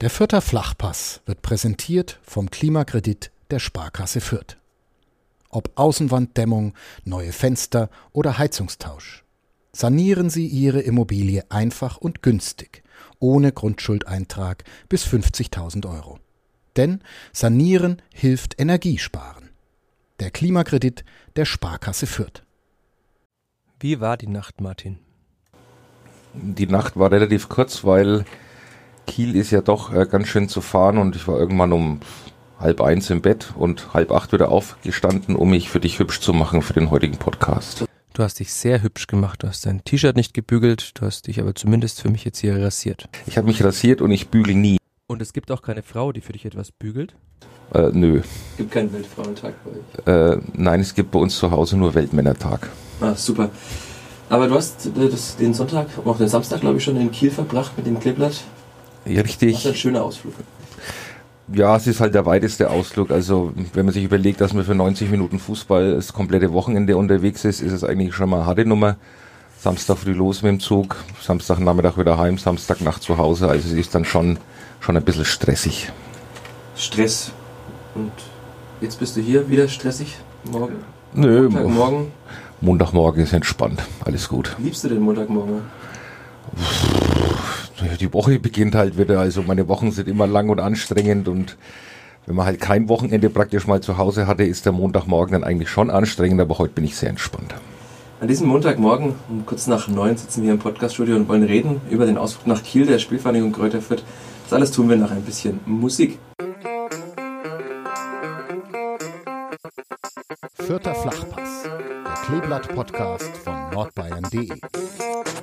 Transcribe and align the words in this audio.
Der 0.00 0.08
Fürther 0.08 0.40
Flachpass 0.40 1.20
wird 1.26 1.42
präsentiert 1.42 2.20
vom 2.22 2.50
Klimakredit 2.50 3.30
der 3.50 3.58
Sparkasse 3.58 4.22
Fürth. 4.22 4.56
Ob 5.50 5.72
Außenwanddämmung, 5.74 6.72
neue 7.04 7.32
Fenster 7.32 7.90
oder 8.12 8.38
Heizungstausch. 8.38 9.24
Sanieren 9.72 10.30
Sie 10.30 10.46
Ihre 10.46 10.80
Immobilie 10.80 11.44
einfach 11.50 11.98
und 11.98 12.22
günstig, 12.22 12.82
ohne 13.18 13.52
Grundschuldeintrag 13.52 14.64
bis 14.88 15.04
50.000 15.04 15.86
Euro. 15.86 16.18
Denn 16.76 17.02
Sanieren 17.34 18.00
hilft 18.14 18.58
Energiesparen. 18.58 19.50
Der 20.18 20.30
Klimakredit 20.30 21.04
der 21.36 21.44
Sparkasse 21.44 22.06
Fürth. 22.06 22.42
Wie 23.80 24.00
war 24.00 24.16
die 24.16 24.28
Nacht, 24.28 24.62
Martin? 24.62 24.98
Die 26.32 26.66
Nacht 26.66 26.96
war 26.96 27.10
relativ 27.12 27.50
kurz, 27.50 27.84
weil 27.84 28.24
Kiel 29.10 29.34
ist 29.34 29.50
ja 29.50 29.60
doch 29.60 29.92
äh, 29.92 30.06
ganz 30.08 30.28
schön 30.28 30.48
zu 30.48 30.60
fahren 30.60 30.96
und 30.96 31.16
ich 31.16 31.26
war 31.26 31.36
irgendwann 31.36 31.72
um 31.72 31.98
halb 32.60 32.80
eins 32.80 33.10
im 33.10 33.20
Bett 33.20 33.52
und 33.56 33.92
halb 33.92 34.12
acht 34.12 34.32
wieder 34.32 34.50
aufgestanden, 34.50 35.34
um 35.34 35.50
mich 35.50 35.68
für 35.68 35.80
dich 35.80 35.98
hübsch 35.98 36.20
zu 36.20 36.32
machen 36.32 36.62
für 36.62 36.74
den 36.74 36.90
heutigen 36.90 37.16
Podcast. 37.16 37.84
Du 38.12 38.22
hast 38.22 38.38
dich 38.38 38.52
sehr 38.52 38.82
hübsch 38.82 39.08
gemacht. 39.08 39.42
Du 39.42 39.48
hast 39.48 39.66
dein 39.66 39.82
T-Shirt 39.82 40.14
nicht 40.14 40.32
gebügelt, 40.32 40.92
du 40.94 41.06
hast 41.06 41.26
dich 41.26 41.40
aber 41.40 41.56
zumindest 41.56 42.00
für 42.00 42.08
mich 42.08 42.24
jetzt 42.24 42.38
hier 42.38 42.56
rasiert. 42.56 43.08
Ich 43.26 43.36
habe 43.36 43.48
mich 43.48 43.64
rasiert 43.64 44.00
und 44.00 44.12
ich 44.12 44.28
bügel 44.28 44.54
nie. 44.54 44.78
Und 45.08 45.20
es 45.20 45.32
gibt 45.32 45.50
auch 45.50 45.62
keine 45.62 45.82
Frau, 45.82 46.12
die 46.12 46.20
für 46.20 46.32
dich 46.32 46.44
etwas 46.44 46.70
bügelt? 46.70 47.14
Äh, 47.74 47.90
nö. 47.92 48.20
Es 48.20 48.56
gibt 48.58 48.70
keinen 48.70 48.92
Weltfrauentag 48.92 49.54
bei 49.64 50.12
euch? 50.12 50.36
Äh, 50.36 50.40
nein, 50.54 50.80
es 50.80 50.94
gibt 50.94 51.10
bei 51.10 51.18
uns 51.18 51.36
zu 51.36 51.50
Hause 51.50 51.76
nur 51.76 51.94
Weltmännertag. 51.94 52.68
Ah, 53.00 53.14
super. 53.16 53.50
Aber 54.28 54.46
du 54.46 54.54
hast 54.54 54.86
äh, 54.86 55.08
das, 55.08 55.36
den 55.36 55.52
Sonntag, 55.52 55.88
auch 56.04 56.18
den 56.18 56.28
Samstag, 56.28 56.60
glaube 56.60 56.78
ich, 56.78 56.84
schon 56.84 56.96
in 56.96 57.10
Kiel 57.10 57.32
verbracht 57.32 57.76
mit 57.76 57.86
dem 57.86 57.98
Kleeblatt. 57.98 58.44
Richtig. 59.06 59.52
Das 59.52 59.64
ist 59.64 59.70
ein 59.70 59.74
schöner 59.74 60.02
Ausflug. 60.02 60.34
Ja, 61.52 61.76
es 61.76 61.86
ist 61.86 62.00
halt 62.00 62.14
der 62.14 62.26
weiteste 62.26 62.70
Ausflug. 62.70 63.10
Also, 63.10 63.52
wenn 63.74 63.84
man 63.84 63.92
sich 63.92 64.04
überlegt, 64.04 64.40
dass 64.40 64.52
man 64.52 64.64
für 64.64 64.74
90 64.74 65.10
Minuten 65.10 65.40
Fußball 65.40 65.96
das 65.96 66.12
komplette 66.12 66.52
Wochenende 66.52 66.96
unterwegs 66.96 67.44
ist, 67.44 67.60
ist 67.60 67.72
es 67.72 67.82
eigentlich 67.82 68.14
schon 68.14 68.30
mal 68.30 68.38
eine 68.38 68.46
harte 68.46 68.64
Nummer. 68.64 68.96
Samstag 69.58 69.98
früh 69.98 70.12
los 70.12 70.42
mit 70.42 70.52
dem 70.52 70.60
Zug, 70.60 70.96
Samstagnachmittag 71.20 71.98
wieder 71.98 72.16
heim, 72.16 72.38
Samstagnacht 72.38 73.02
zu 73.02 73.18
Hause. 73.18 73.48
Also, 73.48 73.68
es 73.68 73.74
ist 73.74 73.94
dann 73.94 74.04
schon, 74.04 74.38
schon 74.80 74.96
ein 74.96 75.02
bisschen 75.02 75.24
stressig. 75.24 75.90
Stress. 76.76 77.32
Und 77.94 78.12
jetzt 78.80 79.00
bist 79.00 79.16
du 79.16 79.20
hier 79.20 79.48
wieder 79.50 79.66
stressig? 79.66 80.18
Morgen? 80.50 80.76
Nö. 81.14 81.48
Montagmorgen? 81.48 82.12
Montagmorgen 82.60 83.24
ist 83.24 83.32
entspannt. 83.32 83.82
Alles 84.04 84.28
gut. 84.28 84.56
Liebst 84.58 84.84
du 84.84 84.88
den 84.88 85.00
Montagmorgen? 85.00 85.62
Die 88.00 88.12
Woche 88.12 88.38
beginnt 88.38 88.74
halt 88.74 88.98
wieder. 88.98 89.20
Also 89.20 89.42
meine 89.42 89.68
Wochen 89.68 89.90
sind 89.90 90.08
immer 90.08 90.26
lang 90.26 90.48
und 90.48 90.60
anstrengend 90.60 91.28
und 91.28 91.56
wenn 92.26 92.36
man 92.36 92.46
halt 92.46 92.60
kein 92.60 92.88
Wochenende 92.88 93.30
praktisch 93.30 93.66
mal 93.66 93.80
zu 93.80 93.98
Hause 93.98 94.26
hatte, 94.26 94.44
ist 94.44 94.66
der 94.66 94.72
Montagmorgen 94.72 95.32
dann 95.32 95.44
eigentlich 95.44 95.70
schon 95.70 95.90
anstrengend, 95.90 96.40
aber 96.40 96.58
heute 96.58 96.74
bin 96.74 96.84
ich 96.84 96.96
sehr 96.96 97.08
entspannt. 97.08 97.54
An 98.20 98.28
diesem 98.28 98.48
Montagmorgen, 98.48 99.14
um 99.30 99.46
kurz 99.46 99.66
nach 99.66 99.88
neun, 99.88 100.16
sitzen 100.16 100.42
wir 100.42 100.52
im 100.52 100.58
Podcaststudio 100.58 101.16
und 101.16 101.28
wollen 101.28 101.42
reden 101.42 101.80
über 101.90 102.04
den 102.04 102.18
Ausflug 102.18 102.46
nach 102.46 102.62
Kiel 102.62 102.84
der 102.84 102.98
Spielvereinigung 102.98 103.52
Kräuter 103.52 103.80
Fürth. 103.80 104.04
Das 104.44 104.52
alles 104.52 104.70
tun 104.72 104.90
wir 104.90 104.96
nach 104.96 105.10
ein 105.10 105.22
bisschen 105.22 105.60
Musik. 105.64 106.18
Vierter 110.54 110.94
Flachpass, 110.94 111.62
der 111.64 112.14
Kleeblatt-Podcast 112.26 113.30
von 113.42 113.70
nordbayern.de. 113.72 114.50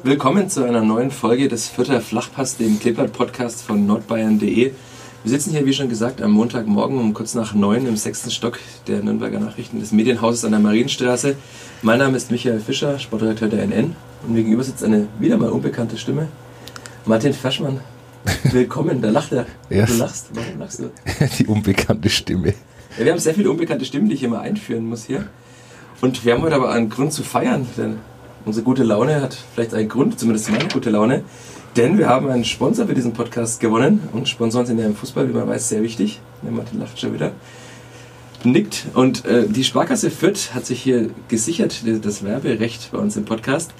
Willkommen 0.03 0.47
zu 0.47 0.63
einer 0.63 0.81
neuen 0.81 1.09
Folge 1.09 1.47
des 1.47 1.67
Vierter 1.67 2.01
Flachpass, 2.01 2.55
dem 2.55 2.79
Kleeblatt-Podcast 2.79 3.63
von 3.63 3.87
nordbayern.de. 3.87 4.71
Wir 5.23 5.31
sitzen 5.31 5.49
hier, 5.51 5.65
wie 5.65 5.73
schon 5.73 5.89
gesagt, 5.89 6.21
am 6.21 6.31
Montagmorgen 6.31 6.99
um 6.99 7.15
kurz 7.15 7.33
nach 7.33 7.55
neun 7.55 7.87
im 7.87 7.97
sechsten 7.97 8.29
Stock 8.29 8.59
der 8.87 9.01
Nürnberger 9.01 9.39
Nachrichten 9.39 9.79
des 9.79 9.91
Medienhauses 9.91 10.45
an 10.45 10.51
der 10.51 10.59
Marienstraße. 10.59 11.35
Mein 11.81 11.97
Name 11.97 12.15
ist 12.15 12.30
Michael 12.30 12.59
Fischer, 12.59 12.99
Sportredakteur 12.99 13.49
der 13.49 13.63
NN. 13.63 13.95
Und 14.23 14.33
mir 14.33 14.43
gegenüber 14.43 14.63
sitzt 14.63 14.83
eine 14.83 15.07
wieder 15.19 15.37
mal 15.37 15.49
unbekannte 15.49 15.97
Stimme. 15.97 16.27
Martin 17.05 17.33
Faschmann. 17.33 17.80
Willkommen, 18.43 19.02
da 19.02 19.09
lacht 19.09 19.31
er. 19.31 19.47
Yes. 19.69 19.89
Du 19.91 19.97
lachst. 19.97 20.30
Warum 20.33 20.59
lachst 20.59 20.80
du? 20.80 20.91
Die 21.39 21.47
unbekannte 21.47 22.09
Stimme. 22.09 22.53
Ja, 22.99 23.05
wir 23.05 23.11
haben 23.13 23.19
sehr 23.19 23.33
viele 23.33 23.49
unbekannte 23.49 23.83
Stimmen, 23.83 24.09
die 24.09 24.15
ich 24.15 24.23
immer 24.23 24.41
einführen 24.41 24.86
muss 24.86 25.05
hier. 25.05 25.27
Und 26.02 26.23
wir 26.23 26.33
haben 26.33 26.43
heute 26.43 26.55
aber 26.55 26.71
einen 26.71 26.89
Grund 26.89 27.11
zu 27.13 27.23
feiern, 27.23 27.65
denn 27.75 27.97
unsere 28.45 28.64
gute 28.64 28.83
Laune 28.83 29.21
hat 29.21 29.37
vielleicht 29.53 29.73
einen 29.73 29.89
Grund, 29.89 30.20
zumindest 30.20 30.49
meine 30.49 30.67
gute 30.67 30.89
Laune. 30.89 31.23
Denn 31.75 31.98
wir 31.98 32.09
haben 32.09 32.30
einen 32.30 32.45
Sponsor 32.45 32.87
für 32.87 32.95
diesen 32.95 33.14
Podcast 33.14 33.59
gewonnen. 33.59 34.02
Und 34.11 34.27
Sponsoren 34.27 34.65
sind 34.65 34.80
ja 34.80 34.86
im 34.86 34.95
Fußball, 34.95 35.30
wie 35.30 35.33
man 35.33 35.48
weiß, 35.48 35.70
sehr 35.70 35.83
wichtig. 35.83 36.20
Der 36.43 36.52
Martin 36.52 36.80
lacht 36.80 36.99
schon 36.99 37.14
wieder. 37.14 37.33
Nickt. 38.43 38.86
Und 38.93 39.25
äh, 39.25 39.48
die 39.48 39.64
Sparkasse 39.64 40.09
Fürth 40.09 40.53
hat 40.55 40.65
sich 40.65 40.81
hier 40.81 41.09
gesichert, 41.27 41.83
das 42.03 42.23
Werberecht 42.23 42.89
bei 42.92 42.98
uns 42.98 43.15
im 43.15 43.25
Podcast. 43.25 43.71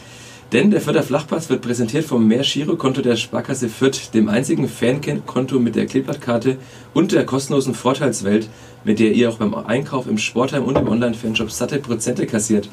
Denn 0.54 0.72
der 0.72 0.80
Fürther 0.80 1.04
Flachpass 1.04 1.50
wird 1.50 1.62
präsentiert 1.62 2.06
vom 2.06 2.26
Mehr-Girokonto 2.28 3.02
der 3.02 3.18
Sparkasse 3.18 3.68
Fürth, 3.68 4.14
dem 4.14 4.30
einzigen 4.30 4.70
Fankonto 4.70 5.60
mit 5.60 5.76
der 5.76 5.88
Kleeblattkarte 5.88 6.58
und 6.94 7.12
der 7.12 7.26
kostenlosen 7.26 7.74
Vorteilswelt, 7.74 8.48
mit 8.86 9.00
der 9.00 9.12
ihr 9.12 9.30
auch 9.30 9.38
beim 9.38 9.54
Einkauf 9.54 10.08
im 10.08 10.18
Sportheim 10.18 10.64
und 10.64 10.78
im 10.78 10.88
Online-Fanshop 10.88 11.52
satte 11.52 11.80
Prozente 11.80 12.26
kassiert. 12.26 12.70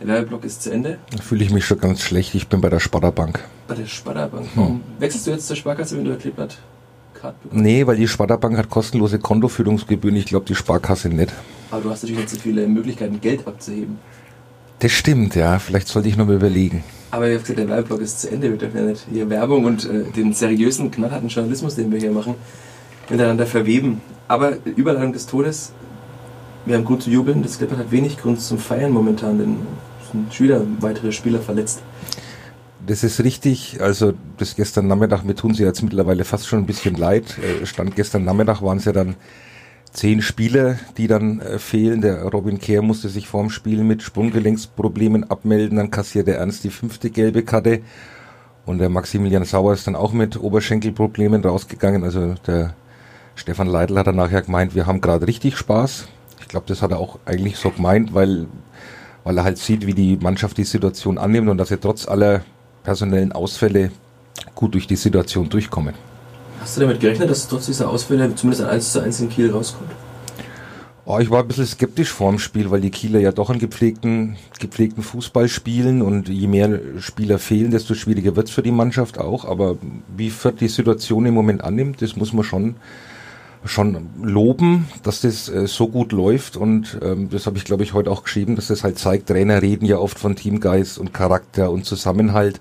Der 0.00 0.06
Werbeblock 0.06 0.44
ist 0.44 0.62
zu 0.62 0.70
Ende. 0.70 0.98
Da 1.10 1.22
fühle 1.22 1.42
ich 1.42 1.50
mich 1.50 1.64
schon 1.64 1.80
ganz 1.80 2.02
schlecht. 2.02 2.34
Ich 2.34 2.48
bin 2.48 2.60
bei 2.60 2.68
der 2.68 2.80
Sparda-Bank. 2.80 3.42
Bei 3.66 3.76
der 3.76 3.86
Sparda-Bank? 3.86 4.46
Warum 4.54 4.74
hm. 4.74 4.82
wechselst 4.98 5.26
du 5.26 5.30
jetzt 5.30 5.46
zur 5.46 5.56
Sparkasse, 5.56 5.96
wenn 5.96 6.04
du 6.04 6.12
ein 6.12 6.18
Kleeblatt 6.18 6.58
bekommst? 7.14 7.38
Nee, 7.50 7.86
weil 7.86 7.96
die 7.96 8.08
Sparda-Bank 8.08 8.58
hat 8.58 8.68
kostenlose 8.68 9.18
Kontoführungsgebühren. 9.18 10.18
Ich 10.18 10.26
glaube, 10.26 10.44
die 10.44 10.54
Sparkasse 10.54 11.08
nicht. 11.08 11.32
Aber 11.70 11.80
du 11.80 11.88
hast 11.88 12.02
natürlich 12.02 12.20
nicht 12.20 12.30
so 12.30 12.38
viele 12.38 12.68
Möglichkeiten, 12.68 13.22
Geld 13.22 13.46
abzuheben. 13.46 13.98
Das 14.80 14.92
stimmt, 14.92 15.34
ja. 15.34 15.58
Vielleicht 15.58 15.88
sollte 15.88 16.10
ich 16.10 16.18
noch 16.18 16.26
mal 16.26 16.36
überlegen. 16.36 16.84
Aber 17.10 17.28
wie 17.28 17.32
gesagt, 17.32 17.58
der 17.58 17.68
Werbeblock 17.68 18.00
ist 18.00 18.20
zu 18.20 18.30
Ende. 18.30 18.50
Wir 18.50 18.58
dürfen 18.58 18.76
ja 18.76 18.84
nicht 18.84 19.06
hier 19.10 19.30
Werbung 19.30 19.64
und 19.64 19.88
äh, 19.88 20.04
den 20.14 20.32
seriösen, 20.34 20.90
knallharten 20.90 21.28
Journalismus, 21.28 21.74
den 21.74 21.90
wir 21.90 21.98
hier 21.98 22.10
machen, 22.10 22.34
miteinander 23.08 23.46
verweben. 23.46 24.00
Aber 24.26 24.58
Überleitung 24.64 25.12
des 25.12 25.26
Todes, 25.26 25.72
wir 26.66 26.76
haben 26.76 26.84
gut 26.84 27.02
zu 27.02 27.10
jubeln. 27.10 27.42
Das 27.42 27.56
Clippert 27.56 27.78
hat 27.78 27.90
wenig 27.90 28.18
Grund 28.18 28.40
zum 28.40 28.58
Feiern 28.58 28.92
momentan, 28.92 29.38
denn 29.38 29.56
es 30.02 30.12
sind 30.12 30.34
schon 30.34 30.44
wieder 30.44 30.62
weitere 30.80 31.12
Spieler 31.12 31.40
verletzt. 31.40 31.82
Das 32.86 33.02
ist 33.04 33.22
richtig. 33.24 33.78
Also 33.80 34.12
das 34.36 34.54
gestern 34.54 34.86
Nachmittag, 34.86 35.24
mir 35.24 35.34
tun 35.34 35.54
sie 35.54 35.62
jetzt 35.62 35.82
mittlerweile 35.82 36.24
fast 36.24 36.46
schon 36.46 36.60
ein 36.60 36.66
bisschen 36.66 36.94
leid. 36.94 37.36
Äh, 37.38 37.64
Stand 37.64 37.96
gestern 37.96 38.24
Nachmittag 38.24 38.60
waren 38.60 38.78
ja 38.80 38.92
dann 38.92 39.14
zehn 39.92 40.22
Spieler, 40.22 40.78
die 40.96 41.06
dann 41.06 41.40
äh, 41.40 41.58
fehlen. 41.58 42.00
Der 42.00 42.22
Robin 42.24 42.58
Kehr 42.58 42.82
musste 42.82 43.08
sich 43.08 43.28
vorm 43.28 43.50
Spiel 43.50 43.84
mit 43.84 44.02
Sprunggelenksproblemen 44.02 45.30
abmelden. 45.30 45.78
Dann 45.78 45.90
kassierte 45.90 46.34
Ernst 46.34 46.64
die 46.64 46.70
fünfte 46.70 47.10
gelbe 47.10 47.42
Karte. 47.42 47.80
Und 48.66 48.78
der 48.78 48.90
Maximilian 48.90 49.44
Sauer 49.44 49.72
ist 49.72 49.86
dann 49.86 49.96
auch 49.96 50.12
mit 50.12 50.38
Oberschenkelproblemen 50.38 51.42
rausgegangen. 51.42 52.04
Also 52.04 52.34
der 52.46 52.74
Stefan 53.34 53.68
Leitl 53.68 53.96
hat 53.96 54.06
dann 54.06 54.16
nachher 54.16 54.42
gemeint, 54.42 54.74
wir 54.74 54.86
haben 54.86 55.00
gerade 55.00 55.26
richtig 55.26 55.56
Spaß. 55.56 56.06
Ich 56.40 56.48
glaube, 56.48 56.66
das 56.66 56.82
hat 56.82 56.90
er 56.90 56.98
auch 56.98 57.18
eigentlich 57.24 57.56
so 57.56 57.70
gemeint, 57.70 58.12
weil, 58.12 58.46
weil 59.24 59.38
er 59.38 59.44
halt 59.44 59.58
sieht, 59.58 59.86
wie 59.86 59.94
die 59.94 60.16
Mannschaft 60.16 60.58
die 60.58 60.64
Situation 60.64 61.18
annimmt 61.18 61.48
und 61.48 61.58
dass 61.58 61.70
er 61.70 61.80
trotz 61.80 62.06
aller 62.06 62.42
personellen 62.82 63.32
Ausfälle 63.32 63.90
gut 64.54 64.74
durch 64.74 64.86
die 64.86 64.96
Situation 64.96 65.48
durchkommen. 65.48 65.94
Hast 66.68 66.76
du 66.76 66.82
damit 66.82 67.00
gerechnet, 67.00 67.30
dass 67.30 67.48
trotz 67.48 67.64
dieser 67.64 67.88
Ausfälle 67.88 68.34
zumindest 68.34 68.62
ein 68.62 68.68
1 68.68 68.92
zu 68.92 69.00
1 69.02 69.20
in 69.20 69.30
Kiel 69.30 69.50
rauskommt? 69.50 69.90
Oh, 71.06 71.18
ich 71.18 71.30
war 71.30 71.40
ein 71.40 71.48
bisschen 71.48 71.64
skeptisch 71.64 72.12
vor 72.12 72.30
dem 72.30 72.38
Spiel, 72.38 72.70
weil 72.70 72.82
die 72.82 72.90
Kieler 72.90 73.20
ja 73.20 73.32
doch 73.32 73.48
einen 73.48 73.58
gepflegten, 73.58 74.36
gepflegten 74.60 75.02
Fußball 75.02 75.48
spielen 75.48 76.02
und 76.02 76.28
je 76.28 76.46
mehr 76.46 76.78
Spieler 76.98 77.38
fehlen, 77.38 77.70
desto 77.70 77.94
schwieriger 77.94 78.36
wird 78.36 78.48
es 78.48 78.54
für 78.54 78.60
die 78.60 78.70
Mannschaft 78.70 79.16
auch. 79.16 79.46
Aber 79.46 79.78
wie 80.14 80.28
Fürth 80.28 80.60
die 80.60 80.68
Situation 80.68 81.24
im 81.24 81.32
Moment 81.32 81.64
annimmt, 81.64 82.02
das 82.02 82.16
muss 82.16 82.34
man 82.34 82.44
schon, 82.44 82.76
schon 83.64 84.10
loben, 84.22 84.88
dass 85.02 85.22
das 85.22 85.48
äh, 85.48 85.66
so 85.66 85.88
gut 85.88 86.12
läuft. 86.12 86.58
Und 86.58 86.98
ähm, 87.00 87.30
das 87.30 87.46
habe 87.46 87.56
ich, 87.56 87.64
glaube 87.64 87.82
ich, 87.82 87.94
heute 87.94 88.10
auch 88.10 88.24
geschrieben, 88.24 88.56
dass 88.56 88.66
das 88.66 88.84
halt 88.84 88.98
zeigt, 88.98 89.28
Trainer 89.28 89.62
reden 89.62 89.86
ja 89.86 89.96
oft 89.96 90.18
von 90.18 90.36
Teamgeist 90.36 90.98
und 90.98 91.14
Charakter 91.14 91.70
und 91.70 91.86
Zusammenhalt. 91.86 92.60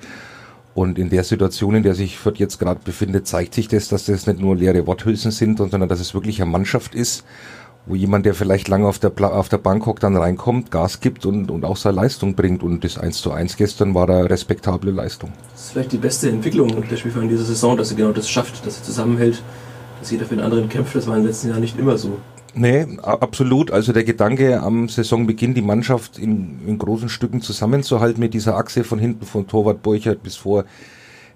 Und 0.77 0.99
in 0.99 1.09
der 1.09 1.23
Situation, 1.23 1.73
in 1.73 1.81
der 1.81 1.95
sich 1.95 2.19
Fürth 2.19 2.37
jetzt 2.37 2.59
gerade 2.59 2.79
befindet, 2.83 3.25
zeigt 3.25 3.55
sich 3.55 3.67
das, 3.67 3.87
dass 3.87 4.05
das 4.05 4.27
nicht 4.27 4.39
nur 4.39 4.55
leere 4.55 4.85
Worthülsen 4.85 5.31
sind, 5.31 5.57
sondern 5.57 5.89
dass 5.89 5.99
es 5.99 6.13
wirklich 6.13 6.39
eine 6.39 6.51
Mannschaft 6.51 6.93
ist, 6.93 7.23
wo 7.87 7.95
jemand, 7.95 8.27
der 8.27 8.35
vielleicht 8.35 8.67
lange 8.67 8.87
auf 8.87 8.99
der, 8.99 9.11
auf 9.19 9.49
der 9.49 9.57
Bank 9.57 9.87
hockt, 9.87 10.03
dann 10.03 10.15
reinkommt, 10.15 10.69
Gas 10.69 10.99
gibt 10.99 11.25
und, 11.25 11.49
und 11.49 11.65
auch 11.65 11.77
seine 11.77 11.95
Leistung 11.95 12.35
bringt. 12.35 12.61
Und 12.61 12.83
das 12.83 12.99
1 12.99 13.23
zu 13.23 13.31
1 13.31 13.57
gestern 13.57 13.95
war 13.95 14.07
eine 14.07 14.29
respektable 14.29 14.91
Leistung. 14.91 15.33
Das 15.51 15.63
ist 15.63 15.71
vielleicht 15.71 15.93
die 15.93 15.97
beste 15.97 16.29
Entwicklung 16.29 16.87
der 16.87 16.95
Spielverein 16.97 17.27
dieser 17.27 17.45
Saison, 17.45 17.75
dass 17.75 17.89
er 17.89 17.97
genau 17.97 18.11
das 18.11 18.29
schafft, 18.29 18.63
dass 18.63 18.77
er 18.77 18.83
zusammenhält, 18.83 19.41
dass 19.99 20.11
jeder 20.11 20.27
für 20.27 20.35
den 20.35 20.45
anderen 20.45 20.69
kämpft. 20.69 20.93
Das 20.93 21.07
war 21.07 21.15
in 21.15 21.23
den 21.23 21.29
letzten 21.29 21.49
Jahren 21.49 21.61
nicht 21.61 21.79
immer 21.79 21.97
so. 21.97 22.19
Nee, 22.57 22.87
absolut. 23.03 23.69
Also 23.69 23.93
der 23.93 24.03
Gedanke 24.03 24.61
am 24.61 24.89
Saisonbeginn, 24.89 25.53
die 25.53 25.61
Mannschaft 25.61 26.17
in, 26.17 26.59
in 26.65 26.79
großen 26.79 27.07
Stücken 27.07 27.41
zusammenzuhalten 27.41 28.19
mit 28.19 28.33
dieser 28.33 28.57
Achse 28.57 28.83
von 28.83 28.97
hinten 28.97 29.25
von 29.25 29.47
Torwart 29.47 29.83
Burchert 29.83 30.23
bis 30.23 30.35
vor 30.35 30.65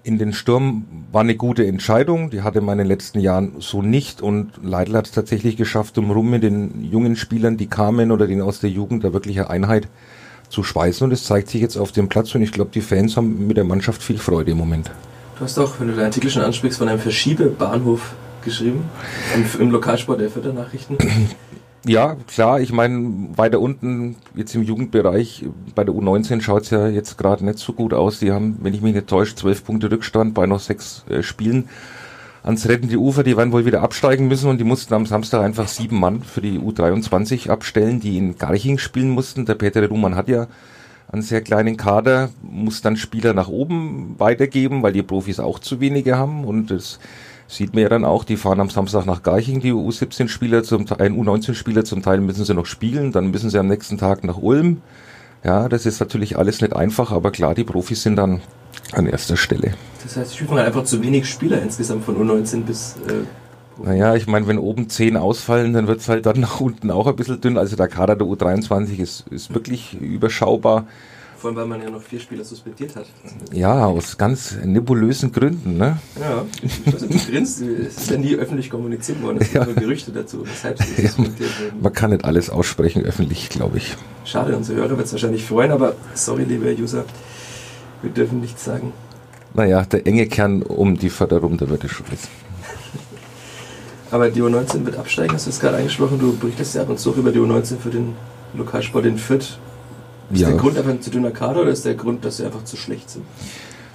in 0.04 0.18
den 0.18 0.32
Sturm 0.32 0.84
war 1.12 1.20
eine 1.20 1.36
gute 1.36 1.64
Entscheidung. 1.64 2.30
Die 2.30 2.42
hatte 2.42 2.60
man 2.60 2.72
in 2.72 2.78
den 2.78 2.88
letzten 2.88 3.20
Jahren 3.20 3.52
so 3.60 3.82
nicht 3.82 4.20
und 4.20 4.50
Leitl 4.64 4.96
hat 4.96 5.06
es 5.06 5.12
tatsächlich 5.12 5.56
geschafft, 5.56 5.96
um 5.96 6.10
rum 6.10 6.28
mit 6.28 6.42
den 6.42 6.90
jungen 6.90 7.14
Spielern, 7.14 7.56
die 7.56 7.68
kamen 7.68 8.10
oder 8.10 8.26
den 8.26 8.40
aus 8.40 8.58
der 8.58 8.70
Jugend, 8.70 9.04
da 9.04 9.12
wirkliche 9.12 9.48
Einheit 9.48 9.86
zu 10.48 10.64
schweißen 10.64 11.04
und 11.04 11.12
es 11.12 11.24
zeigt 11.24 11.50
sich 11.50 11.60
jetzt 11.60 11.76
auf 11.76 11.92
dem 11.92 12.08
Platz 12.08 12.34
und 12.34 12.42
ich 12.42 12.50
glaube, 12.50 12.72
die 12.74 12.80
Fans 12.80 13.16
haben 13.16 13.46
mit 13.46 13.56
der 13.56 13.64
Mannschaft 13.64 14.02
viel 14.02 14.18
Freude 14.18 14.50
im 14.50 14.58
Moment. 14.58 14.90
Du 15.38 15.44
hast 15.44 15.56
auch, 15.58 15.78
wenn 15.78 15.86
du 15.86 15.94
deinen 15.94 16.06
Artikel 16.06 16.30
schon 16.30 16.42
ansprichst, 16.42 16.78
von 16.78 16.88
einem 16.88 16.98
Verschiebebahnhof 16.98 18.14
geschrieben, 18.42 18.84
im, 19.34 19.60
im 19.60 19.70
Lokalsport 19.70 20.20
der 20.20 20.30
Vierter 20.30 20.52
Nachrichten. 20.52 20.98
Ja, 21.84 22.14
klar, 22.28 22.60
ich 22.60 22.72
meine, 22.72 23.30
weiter 23.36 23.58
unten, 23.58 24.14
jetzt 24.36 24.54
im 24.54 24.62
Jugendbereich, 24.62 25.46
bei 25.74 25.82
der 25.82 25.92
U19 25.92 26.40
schaut 26.40 26.62
es 26.62 26.70
ja 26.70 26.86
jetzt 26.86 27.18
gerade 27.18 27.44
nicht 27.44 27.58
so 27.58 27.72
gut 27.72 27.92
aus. 27.92 28.20
Die 28.20 28.30
haben, 28.30 28.58
wenn 28.62 28.72
ich 28.72 28.82
mich 28.82 28.94
nicht 28.94 29.08
täusche, 29.08 29.34
zwölf 29.34 29.64
Punkte 29.64 29.90
Rückstand 29.90 30.32
bei 30.32 30.46
noch 30.46 30.60
sechs 30.60 31.04
äh, 31.08 31.24
Spielen 31.24 31.68
ans 32.44 32.68
rettende 32.68 32.98
Ufer. 32.98 33.24
Die 33.24 33.36
werden 33.36 33.52
wohl 33.52 33.66
wieder 33.66 33.82
absteigen 33.82 34.28
müssen 34.28 34.48
und 34.48 34.58
die 34.58 34.64
mussten 34.64 34.94
am 34.94 35.06
Samstag 35.06 35.42
einfach 35.42 35.66
sieben 35.66 35.98
Mann 35.98 36.22
für 36.22 36.40
die 36.40 36.60
U23 36.60 37.50
abstellen, 37.50 37.98
die 37.98 38.16
in 38.16 38.38
Garching 38.38 38.78
spielen 38.78 39.10
mussten. 39.10 39.44
Der 39.44 39.56
Peter 39.56 39.84
Ruhmann 39.88 40.14
hat 40.14 40.28
ja 40.28 40.46
einen 41.10 41.22
sehr 41.22 41.42
kleinen 41.42 41.76
Kader, 41.76 42.30
muss 42.42 42.80
dann 42.80 42.96
Spieler 42.96 43.34
nach 43.34 43.48
oben 43.48 44.14
weitergeben, 44.18 44.82
weil 44.82 44.92
die 44.92 45.02
Profis 45.02 45.40
auch 45.40 45.58
zu 45.58 45.80
wenige 45.80 46.16
haben 46.16 46.44
und 46.44 46.70
das 46.70 47.00
Sieht 47.52 47.74
man 47.74 47.82
ja 47.82 47.90
dann 47.90 48.06
auch, 48.06 48.24
die 48.24 48.38
fahren 48.38 48.60
am 48.60 48.70
Samstag 48.70 49.04
nach 49.04 49.22
Garching, 49.22 49.60
die 49.60 49.74
U17-Spieler, 49.74 50.62
zum 50.62 50.86
Teil, 50.86 51.12
U19-Spieler, 51.12 51.84
zum 51.84 52.02
Teil 52.02 52.22
müssen 52.22 52.46
sie 52.46 52.54
noch 52.54 52.64
spielen, 52.64 53.12
dann 53.12 53.30
müssen 53.30 53.50
sie 53.50 53.58
am 53.58 53.66
nächsten 53.66 53.98
Tag 53.98 54.24
nach 54.24 54.38
Ulm. 54.38 54.80
Ja, 55.44 55.68
das 55.68 55.84
ist 55.84 56.00
natürlich 56.00 56.38
alles 56.38 56.62
nicht 56.62 56.74
einfach, 56.74 57.12
aber 57.12 57.30
klar, 57.30 57.54
die 57.54 57.64
Profis 57.64 58.02
sind 58.02 58.16
dann 58.16 58.40
an 58.92 59.06
erster 59.06 59.36
Stelle. 59.36 59.74
Das 60.02 60.16
heißt, 60.16 60.32
ich 60.32 60.48
halt 60.48 60.66
einfach 60.66 60.84
zu 60.84 61.02
wenig 61.02 61.28
Spieler 61.28 61.60
insgesamt 61.60 62.04
von 62.04 62.16
U19 62.16 62.62
bis. 62.62 62.96
Äh, 63.06 63.84
naja, 63.84 64.14
ich 64.14 64.26
meine, 64.26 64.46
wenn 64.46 64.58
oben 64.58 64.88
zehn 64.88 65.18
ausfallen, 65.18 65.74
dann 65.74 65.86
wird 65.88 66.00
es 66.00 66.08
halt 66.08 66.24
dann 66.24 66.40
nach 66.40 66.58
unten 66.58 66.90
auch 66.90 67.06
ein 67.06 67.16
bisschen 67.16 67.42
dünn. 67.42 67.58
Also 67.58 67.76
der 67.76 67.88
Kader 67.88 68.16
der 68.16 68.26
U23 68.26 68.96
ist, 68.96 69.28
ist 69.28 69.52
wirklich 69.52 70.00
überschaubar. 70.00 70.86
Vor 71.42 71.48
allem, 71.48 71.56
weil 71.56 71.66
man 71.66 71.82
ja 71.82 71.90
noch 71.90 72.00
vier 72.00 72.20
Spieler 72.20 72.44
suspendiert 72.44 72.94
hat. 72.94 73.06
Ja, 73.52 73.86
aus 73.86 74.16
ganz 74.16 74.56
nebulösen 74.64 75.32
Gründen, 75.32 75.76
ne? 75.76 75.98
Ja, 76.20 76.44
ich 76.62 76.94
weiß 76.94 77.00
nicht, 77.02 77.26
du 77.26 77.32
grinst, 77.32 77.60
es 77.60 77.96
ist 77.96 78.10
ja 78.12 78.16
nie 78.16 78.36
öffentlich 78.36 78.70
kommuniziert 78.70 79.20
worden, 79.20 79.38
es 79.40 79.52
ja. 79.52 79.64
gibt 79.64 79.74
nur 79.74 79.84
Gerüchte 79.84 80.12
dazu, 80.12 80.46
weshalb 80.46 80.80
sie 80.80 81.02
ja. 81.02 81.10
Man 81.80 81.92
kann 81.92 82.10
nicht 82.10 82.24
alles 82.24 82.48
aussprechen 82.48 83.02
öffentlich, 83.02 83.48
glaube 83.48 83.78
ich. 83.78 83.96
Schade, 84.24 84.56
unsere 84.56 84.82
Hörer 84.82 84.96
wird 84.96 85.06
es 85.08 85.12
wahrscheinlich 85.14 85.44
freuen, 85.44 85.72
aber 85.72 85.96
sorry, 86.14 86.44
liebe 86.44 86.76
User, 86.80 87.04
wir 88.02 88.12
dürfen 88.12 88.40
nichts 88.40 88.64
sagen. 88.64 88.92
Naja, 89.52 89.82
der 89.84 90.06
enge 90.06 90.28
Kern 90.28 90.62
um 90.62 90.96
die 90.96 91.10
Förderung, 91.10 91.58
der 91.58 91.68
wird 91.68 91.82
es 91.82 91.90
schon 91.90 92.06
wissen. 92.08 92.28
Aber 94.12 94.30
die 94.30 94.40
U19 94.40 94.84
wird 94.84 94.96
absteigen, 94.96 95.34
hast 95.34 95.46
du 95.46 95.50
es 95.50 95.58
gerade 95.58 95.78
angesprochen. 95.78 96.20
Du 96.20 96.36
berichtest 96.36 96.76
ja 96.76 96.82
ab 96.82 96.88
und 96.88 97.00
zu 97.00 97.12
über 97.14 97.32
die 97.32 97.40
U19 97.40 97.78
für 97.78 97.90
den 97.90 98.14
Lokalsport 98.54 99.06
in 99.06 99.18
Fürth. 99.18 99.58
Ist 100.32 100.40
ja. 100.40 100.48
der 100.48 100.56
Grund 100.56 100.78
einfach 100.78 100.90
ein 100.90 101.02
zu 101.02 101.10
dünner 101.10 101.30
Kader 101.30 101.60
oder 101.62 101.70
ist 101.70 101.84
der 101.84 101.94
Grund, 101.94 102.24
dass 102.24 102.38
sie 102.38 102.46
einfach 102.46 102.64
zu 102.64 102.76
schlecht 102.76 103.10
sind? 103.10 103.24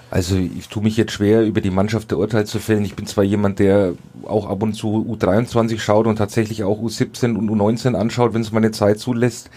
Also 0.09 0.37
ich 0.37 0.69
tue 0.69 0.83
mich 0.83 0.95
jetzt 0.95 1.11
schwer, 1.11 1.43
über 1.43 1.59
die 1.59 1.71
Mannschaft 1.71 2.11
der 2.11 2.17
Urteil 2.17 2.45
zu 2.45 2.59
fällen. 2.59 2.85
Ich 2.85 2.95
bin 2.95 3.07
zwar 3.07 3.23
jemand, 3.23 3.59
der 3.59 3.93
auch 4.25 4.47
ab 4.49 4.63
und 4.63 4.73
zu 4.73 4.87
U23 4.87 5.79
schaut 5.79 6.07
und 6.07 6.15
tatsächlich 6.15 6.63
auch 6.63 6.79
U17 6.79 7.35
und 7.35 7.49
U19 7.49 7.95
anschaut, 7.95 8.33
wenn 8.33 8.41
es 8.41 8.51
meine 8.51 8.71
Zeit 8.71 8.99
zulässt. 8.99 9.49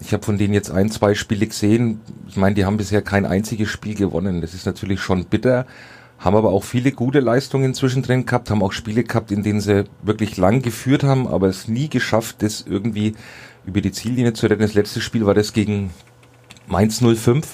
Ich 0.00 0.12
habe 0.12 0.24
von 0.24 0.38
denen 0.38 0.54
jetzt 0.54 0.70
ein, 0.70 0.90
zwei 0.90 1.14
Spiele 1.14 1.46
gesehen. 1.46 2.00
Ich 2.28 2.36
meine, 2.36 2.54
die 2.54 2.64
haben 2.64 2.76
bisher 2.76 3.02
kein 3.02 3.24
einziges 3.24 3.70
Spiel 3.70 3.94
gewonnen. 3.94 4.40
Das 4.40 4.54
ist 4.54 4.66
natürlich 4.66 5.00
schon 5.00 5.24
bitter. 5.24 5.66
Haben 6.18 6.36
aber 6.36 6.50
auch 6.50 6.62
viele 6.62 6.92
gute 6.92 7.18
Leistungen 7.18 7.74
zwischendrin 7.74 8.26
gehabt, 8.26 8.50
haben 8.50 8.62
auch 8.62 8.72
Spiele 8.72 9.02
gehabt, 9.02 9.32
in 9.32 9.42
denen 9.42 9.60
sie 9.60 9.84
wirklich 10.02 10.36
lang 10.36 10.62
geführt 10.62 11.02
haben, 11.02 11.26
aber 11.26 11.48
es 11.48 11.66
nie 11.66 11.88
geschafft, 11.88 12.42
das 12.42 12.64
irgendwie 12.68 13.14
über 13.66 13.80
die 13.80 13.92
Ziellinie 13.92 14.32
zu 14.32 14.46
retten. 14.46 14.62
Das 14.62 14.74
letzte 14.74 15.00
Spiel 15.00 15.26
war 15.26 15.34
das 15.34 15.52
gegen 15.52 15.90
Mainz 16.66 17.02
05, 17.02 17.46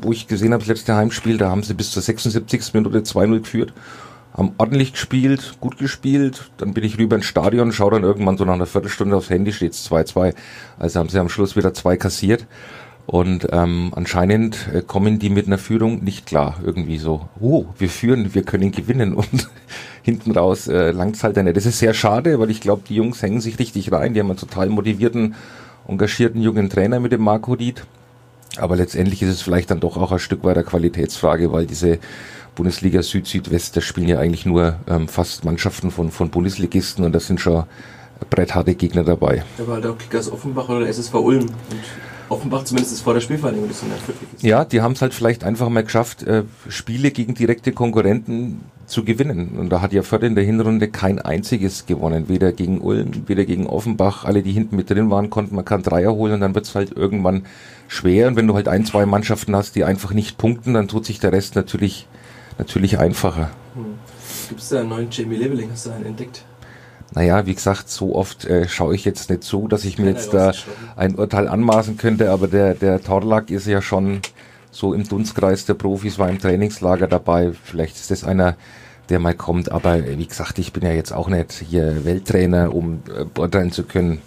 wo 0.00 0.12
ich 0.12 0.26
gesehen 0.26 0.52
habe, 0.52 0.60
das 0.60 0.68
letzte 0.68 0.94
Heimspiel, 0.94 1.38
da 1.38 1.50
haben 1.50 1.62
sie 1.62 1.74
bis 1.74 1.90
zur 1.90 2.02
76. 2.02 2.74
Minute 2.74 2.98
2-0 3.00 3.38
geführt, 3.40 3.72
haben 4.34 4.52
ordentlich 4.58 4.92
gespielt, 4.92 5.56
gut 5.60 5.78
gespielt, 5.78 6.50
dann 6.58 6.74
bin 6.74 6.84
ich 6.84 6.98
rüber 6.98 7.16
ins 7.16 7.26
Stadion, 7.26 7.72
schaue 7.72 7.92
dann 7.92 8.02
irgendwann 8.02 8.36
so 8.36 8.44
nach 8.44 8.54
einer 8.54 8.66
Viertelstunde 8.66 9.16
aufs 9.16 9.30
Handy, 9.30 9.52
steht 9.52 9.72
es 9.72 9.90
2-2, 9.90 10.34
also 10.78 11.00
haben 11.00 11.08
sie 11.08 11.18
am 11.18 11.28
Schluss 11.28 11.56
wieder 11.56 11.72
zwei 11.72 11.96
kassiert. 11.96 12.46
Und 13.06 13.46
ähm, 13.52 13.92
anscheinend 13.94 14.68
äh, 14.74 14.82
kommen 14.82 15.20
die 15.20 15.30
mit 15.30 15.46
einer 15.46 15.58
Führung 15.58 16.02
nicht 16.02 16.26
klar. 16.26 16.58
Irgendwie 16.64 16.98
so, 16.98 17.28
oh, 17.40 17.66
wir 17.78 17.88
führen, 17.88 18.34
wir 18.34 18.42
können 18.42 18.72
gewinnen. 18.72 19.14
Und 19.14 19.48
hinten 20.02 20.32
raus 20.32 20.66
äh, 20.66 20.90
langt's 20.90 21.22
halt 21.22 21.36
nicht. 21.36 21.56
Das 21.56 21.66
ist 21.66 21.78
sehr 21.78 21.94
schade, 21.94 22.40
weil 22.40 22.50
ich 22.50 22.60
glaube, 22.60 22.82
die 22.88 22.96
Jungs 22.96 23.22
hängen 23.22 23.40
sich 23.40 23.58
richtig 23.58 23.92
rein. 23.92 24.14
Die 24.14 24.20
haben 24.20 24.30
einen 24.30 24.38
total 24.38 24.68
motivierten, 24.68 25.36
engagierten 25.86 26.42
jungen 26.42 26.68
Trainer 26.68 26.98
mit 26.98 27.12
dem 27.12 27.22
Marco 27.22 27.52
Ried. 27.52 27.84
Aber 28.56 28.76
letztendlich 28.76 29.22
ist 29.22 29.30
es 29.30 29.42
vielleicht 29.42 29.70
dann 29.70 29.80
doch 29.80 29.96
auch 29.96 30.10
ein 30.10 30.18
Stück 30.18 30.42
weit 30.42 30.56
eine 30.56 30.64
Qualitätsfrage, 30.64 31.52
weil 31.52 31.66
diese 31.66 31.98
Bundesliga 32.56 33.02
Süd, 33.02 33.26
Südwest, 33.26 33.76
da 33.76 33.80
spielen 33.82 34.08
ja 34.08 34.18
eigentlich 34.18 34.46
nur 34.46 34.76
ähm, 34.88 35.08
fast 35.08 35.44
Mannschaften 35.44 35.90
von, 35.90 36.10
von 36.10 36.30
Bundesligisten 36.30 37.04
und 37.04 37.12
das 37.12 37.26
sind 37.26 37.40
schon 37.40 37.64
brettharte 38.30 38.74
Gegner 38.74 39.04
dabei. 39.04 39.44
Da 39.58 39.66
war 39.66 39.74
halt 39.74 39.86
auch 39.86 39.98
Kickers 39.98 40.32
Offenbach 40.32 40.68
oder 40.70 40.88
SSV 40.88 41.14
Ulm. 41.14 41.42
Und 41.42 41.52
Offenbach 42.28 42.64
zumindest 42.64 42.92
ist 42.92 43.02
vor 43.02 43.14
der 43.14 43.20
Spielvereinigung 43.20 43.68
das 43.68 43.82
Ja, 44.42 44.64
die 44.64 44.80
haben 44.80 44.92
es 44.92 45.02
halt 45.02 45.14
vielleicht 45.14 45.44
einfach 45.44 45.68
mal 45.68 45.84
geschafft, 45.84 46.22
äh, 46.24 46.42
Spiele 46.68 47.10
gegen 47.10 47.34
direkte 47.34 47.72
Konkurrenten 47.72 48.62
zu 48.86 49.04
gewinnen. 49.04 49.56
Und 49.58 49.70
da 49.70 49.80
hat 49.80 49.92
ja 49.92 50.02
Fürth 50.02 50.22
in 50.22 50.34
der 50.34 50.44
Hinrunde 50.44 50.88
kein 50.88 51.18
einziges 51.18 51.86
gewonnen. 51.86 52.28
Weder 52.28 52.52
gegen 52.52 52.80
Ulm, 52.80 53.10
weder 53.26 53.44
gegen 53.44 53.66
Offenbach. 53.66 54.24
Alle, 54.24 54.42
die 54.42 54.52
hinten 54.52 54.76
mit 54.76 54.90
drin 54.90 55.10
waren, 55.10 55.30
konnten 55.30 55.54
man 55.54 55.64
keinen 55.64 55.82
Dreier 55.82 56.12
holen 56.12 56.34
und 56.34 56.40
dann 56.40 56.54
wird 56.54 56.66
es 56.66 56.74
halt 56.74 56.96
irgendwann 56.96 57.46
schwer. 57.88 58.28
Und 58.28 58.36
wenn 58.36 58.46
du 58.46 58.54
halt 58.54 58.68
ein, 58.68 58.84
zwei 58.84 59.06
Mannschaften 59.06 59.54
hast, 59.54 59.76
die 59.76 59.84
einfach 59.84 60.12
nicht 60.12 60.38
punkten, 60.38 60.74
dann 60.74 60.88
tut 60.88 61.04
sich 61.04 61.20
der 61.20 61.32
Rest 61.32 61.56
natürlich, 61.56 62.06
natürlich 62.58 62.98
einfacher. 62.98 63.50
Hm. 63.74 63.94
Gibt 64.48 64.60
es 64.60 64.68
da 64.68 64.80
einen 64.80 64.88
neuen 64.88 65.08
Jamie 65.10 65.36
Leveling? 65.36 65.70
Hast 65.72 65.86
du 65.86 65.90
einen 65.90 66.06
entdeckt? 66.06 66.44
Naja, 67.16 67.46
wie 67.46 67.54
gesagt, 67.54 67.88
so 67.88 68.14
oft 68.14 68.44
äh, 68.44 68.68
schaue 68.68 68.94
ich 68.94 69.06
jetzt 69.06 69.30
nicht 69.30 69.42
zu, 69.42 69.68
dass 69.68 69.86
ich 69.86 69.96
mir 69.98 70.10
jetzt 70.10 70.34
da 70.34 70.52
ein 70.96 71.14
Urteil 71.14 71.48
anmaßen 71.48 71.96
könnte, 71.96 72.30
aber 72.30 72.46
der, 72.46 72.74
der 72.74 73.02
Torlak 73.02 73.50
ist 73.50 73.66
ja 73.66 73.80
schon 73.80 74.20
so 74.70 74.92
im 74.92 75.08
Dunstkreis 75.08 75.64
der 75.64 75.72
Profis, 75.72 76.18
war 76.18 76.28
im 76.28 76.38
Trainingslager 76.38 77.06
dabei. 77.06 77.52
Vielleicht 77.64 77.96
ist 77.96 78.10
das 78.10 78.22
einer, 78.22 78.54
der 79.08 79.18
mal 79.18 79.32
kommt, 79.32 79.72
aber 79.72 80.04
wie 80.06 80.26
gesagt, 80.26 80.58
ich 80.58 80.74
bin 80.74 80.82
ja 80.82 80.92
jetzt 80.92 81.10
auch 81.10 81.28
nicht 81.28 81.52
hier 81.52 82.04
Welttrainer, 82.04 82.74
um 82.74 83.00
äh, 83.08 83.24
beurteilen 83.24 83.72
zu 83.72 83.84
können, 83.84 84.20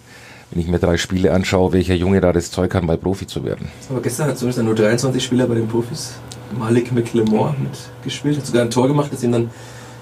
wenn 0.50 0.60
ich 0.60 0.67
mir 0.67 0.79
drei 0.79 0.98
Spiele 0.98 1.31
anschaue, 1.31 1.74
welcher 1.74 1.93
Junge 1.93 2.22
da 2.22 2.34
das 2.34 2.50
Zeug 2.50 2.74
hat, 2.74 2.84
mal 2.84 2.98
Profi 2.98 3.27
zu 3.27 3.46
werden. 3.46 3.67
Aber 3.91 4.01
gestern 4.01 4.29
hat 4.29 4.39
zumindest 4.39 4.65
nur 4.65 4.74
23 4.74 5.24
Spieler 5.24 5.46
bei 5.46 5.53
den 5.53 5.67
Profis 5.67 6.13
Malik 6.58 6.91
McLemore 6.91 7.53
mitgespielt, 7.60 8.39
hat 8.39 8.48
sogar 8.48 8.63
ein 8.63 8.72
Tor 8.72 8.88
gemacht, 8.88 9.13
das 9.13 9.22
ihm 9.22 9.31
dann 9.31 9.51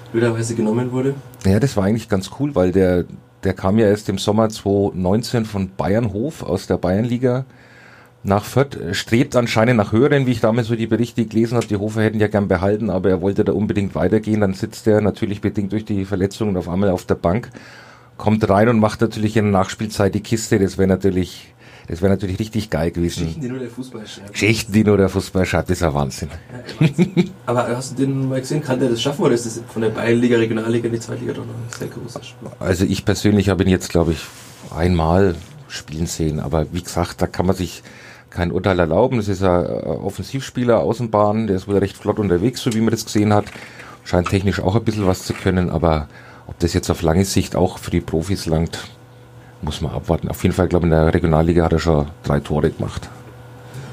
blöderweise 0.08 0.56
genommen 0.56 0.92
wurde. 0.92 1.16
Ja, 1.46 1.60
das 1.60 1.78
war 1.78 1.86
eigentlich 1.86 2.10
ganz 2.10 2.32
cool, 2.40 2.56
weil 2.56 2.72
der, 2.72 3.06
der 3.44 3.54
kam 3.54 3.78
ja 3.78 3.88
erst 3.88 4.10
im 4.10 4.18
Sommer 4.18 4.50
2019 4.50 5.46
von 5.46 5.70
Bayernhof 5.76 6.44
aus 6.44 6.68
der 6.68 6.78
Bayernliga 6.78 7.46
nach 8.24 8.44
Fürth, 8.44 8.78
strebt 8.92 9.36
anscheinend 9.36 9.78
nach 9.78 9.92
höheren, 9.92 10.26
wie 10.26 10.32
ich 10.32 10.42
damals 10.42 10.68
so 10.68 10.76
die 10.76 10.88
Berichte 10.88 11.26
gelesen 11.26 11.56
habe. 11.56 11.68
Die 11.68 11.78
Hofer 11.78 12.02
hätten 12.02 12.20
ja 12.20 12.28
gern 12.28 12.48
behalten, 12.48 12.90
aber 12.90 13.10
er 13.10 13.22
wollte 13.22 13.46
da 13.46 13.54
unbedingt 13.54 13.96
weitergehen. 13.96 14.42
Dann 14.42 14.54
sitzt 14.54 14.86
er 14.88 15.02
natürlich 15.02 15.40
bedingt 15.40 15.72
durch 15.72 15.86
die 15.86 16.04
Verletzungen 16.04 16.58
auf 16.58 16.68
einmal 16.68 16.90
auf 16.90 17.06
der 17.06 17.16
Bank, 17.16 17.50
kommt 18.18 18.48
rein 18.50 18.68
und 18.68 18.80
macht 18.80 19.02
natürlich 19.02 19.38
in 19.38 19.46
der 19.46 19.54
Nachspielzeit 19.54 20.14
die 20.14 20.22
Kiste. 20.22 20.60
Das 20.60 20.78
wäre 20.78 20.90
natürlich 20.90 21.54
das 21.88 22.02
wäre 22.02 22.12
natürlich 22.12 22.40
richtig 22.40 22.70
geil 22.70 22.92
gewesen. 22.92 23.22
Geschichten, 23.22 23.42
die 23.42 23.50
nur 23.50 23.60
der 23.60 23.70
Fußball 23.70 24.06
schreibt. 24.06 24.34
Geschichten, 24.34 24.74
die 24.74 24.84
nur 24.84 24.98
der 24.98 25.10
Fußball 25.10 25.46
schreibt, 25.46 25.70
das 25.70 25.78
ist 25.78 25.84
ein 25.84 25.94
Wahnsinn. 25.94 26.30
Ja, 26.30 26.88
Wahnsinn. 26.88 27.32
Aber 27.46 27.68
hast 27.68 27.92
du 27.94 28.06
den 28.06 28.28
mal 28.28 28.42
gesehen? 28.42 28.62
Kann 28.62 28.80
der 28.80 28.90
das 28.90 29.02
schaffen 29.02 29.24
oder 29.24 29.34
ist 29.34 29.46
das 29.46 29.62
von 29.68 29.82
der 29.82 29.90
Bayernliga, 29.90 30.38
Regionalliga 30.38 30.88
in 30.88 30.94
die 30.94 31.00
Zweitliga 31.00 31.34
doch 31.34 31.46
noch 31.46 31.54
ein 31.54 31.80
sehr 31.80 31.88
großer 31.88 32.24
Sprung? 32.24 32.52
Also 32.60 32.86
ich 32.86 33.06
persönlich 33.06 33.50
habe 33.50 33.64
ihn 33.64 33.70
jetzt, 33.70 33.90
glaube 33.90 34.12
ich, 34.12 34.20
einmal 34.76 35.36
spielen 35.70 36.08
sehen. 36.08 36.40
Aber 36.40 36.72
wie 36.74 36.82
gesagt, 36.82 37.22
da 37.22 37.28
kann 37.28 37.46
man 37.46 37.56
sich 37.56 37.84
kein 38.30 38.52
Urteil 38.52 38.80
erlauben. 38.80 39.18
Das 39.18 39.30
ist 39.30 39.42
ein 39.44 39.66
Offensivspieler, 39.66 40.80
Außenbahn, 40.80 41.48
der 41.48 41.56
ist 41.56 41.68
wohl 41.68 41.78
recht 41.78 41.98
flott 41.98 42.20
unterwegs, 42.20 42.62
so 42.62 42.74
wie 42.74 42.82
man 42.82 42.92
das 42.92 43.06
gesehen 43.06 43.34
hat. 43.34 43.46
Scheint 44.04 44.30
technisch 44.30 44.60
auch 44.60 44.76
ein 44.76 44.84
bisschen 44.84 45.08
was 45.08 45.24
zu 45.24 45.34
können, 45.34 45.70
aber 45.70 46.08
ob 46.48 46.60
das 46.60 46.74
jetzt 46.74 46.90
auf 46.90 47.02
lange 47.02 47.26
Sicht 47.26 47.56
auch 47.56 47.78
für 47.78 47.92
die 47.92 48.02
Profis 48.02 48.46
langt, 48.46 48.88
muss 49.62 49.82
man 49.82 49.92
abwarten. 49.92 50.30
Auf 50.30 50.44
jeden 50.44 50.56
Fall, 50.56 50.68
glaube 50.68 50.88
ich, 50.88 50.92
in 50.94 50.98
der 50.98 51.14
Regionalliga 51.14 51.64
hat 51.66 51.74
er 51.74 51.80
schon 51.80 52.08
drei 52.24 52.40
Tore 52.40 52.70
gemacht. 52.70 53.10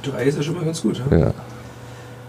Drei 0.03 0.25
ist 0.25 0.37
ja 0.37 0.43
schon 0.43 0.55
mal 0.55 0.65
ganz 0.65 0.83
gut. 0.83 1.01
Ja. 1.11 1.17
ja. 1.17 1.35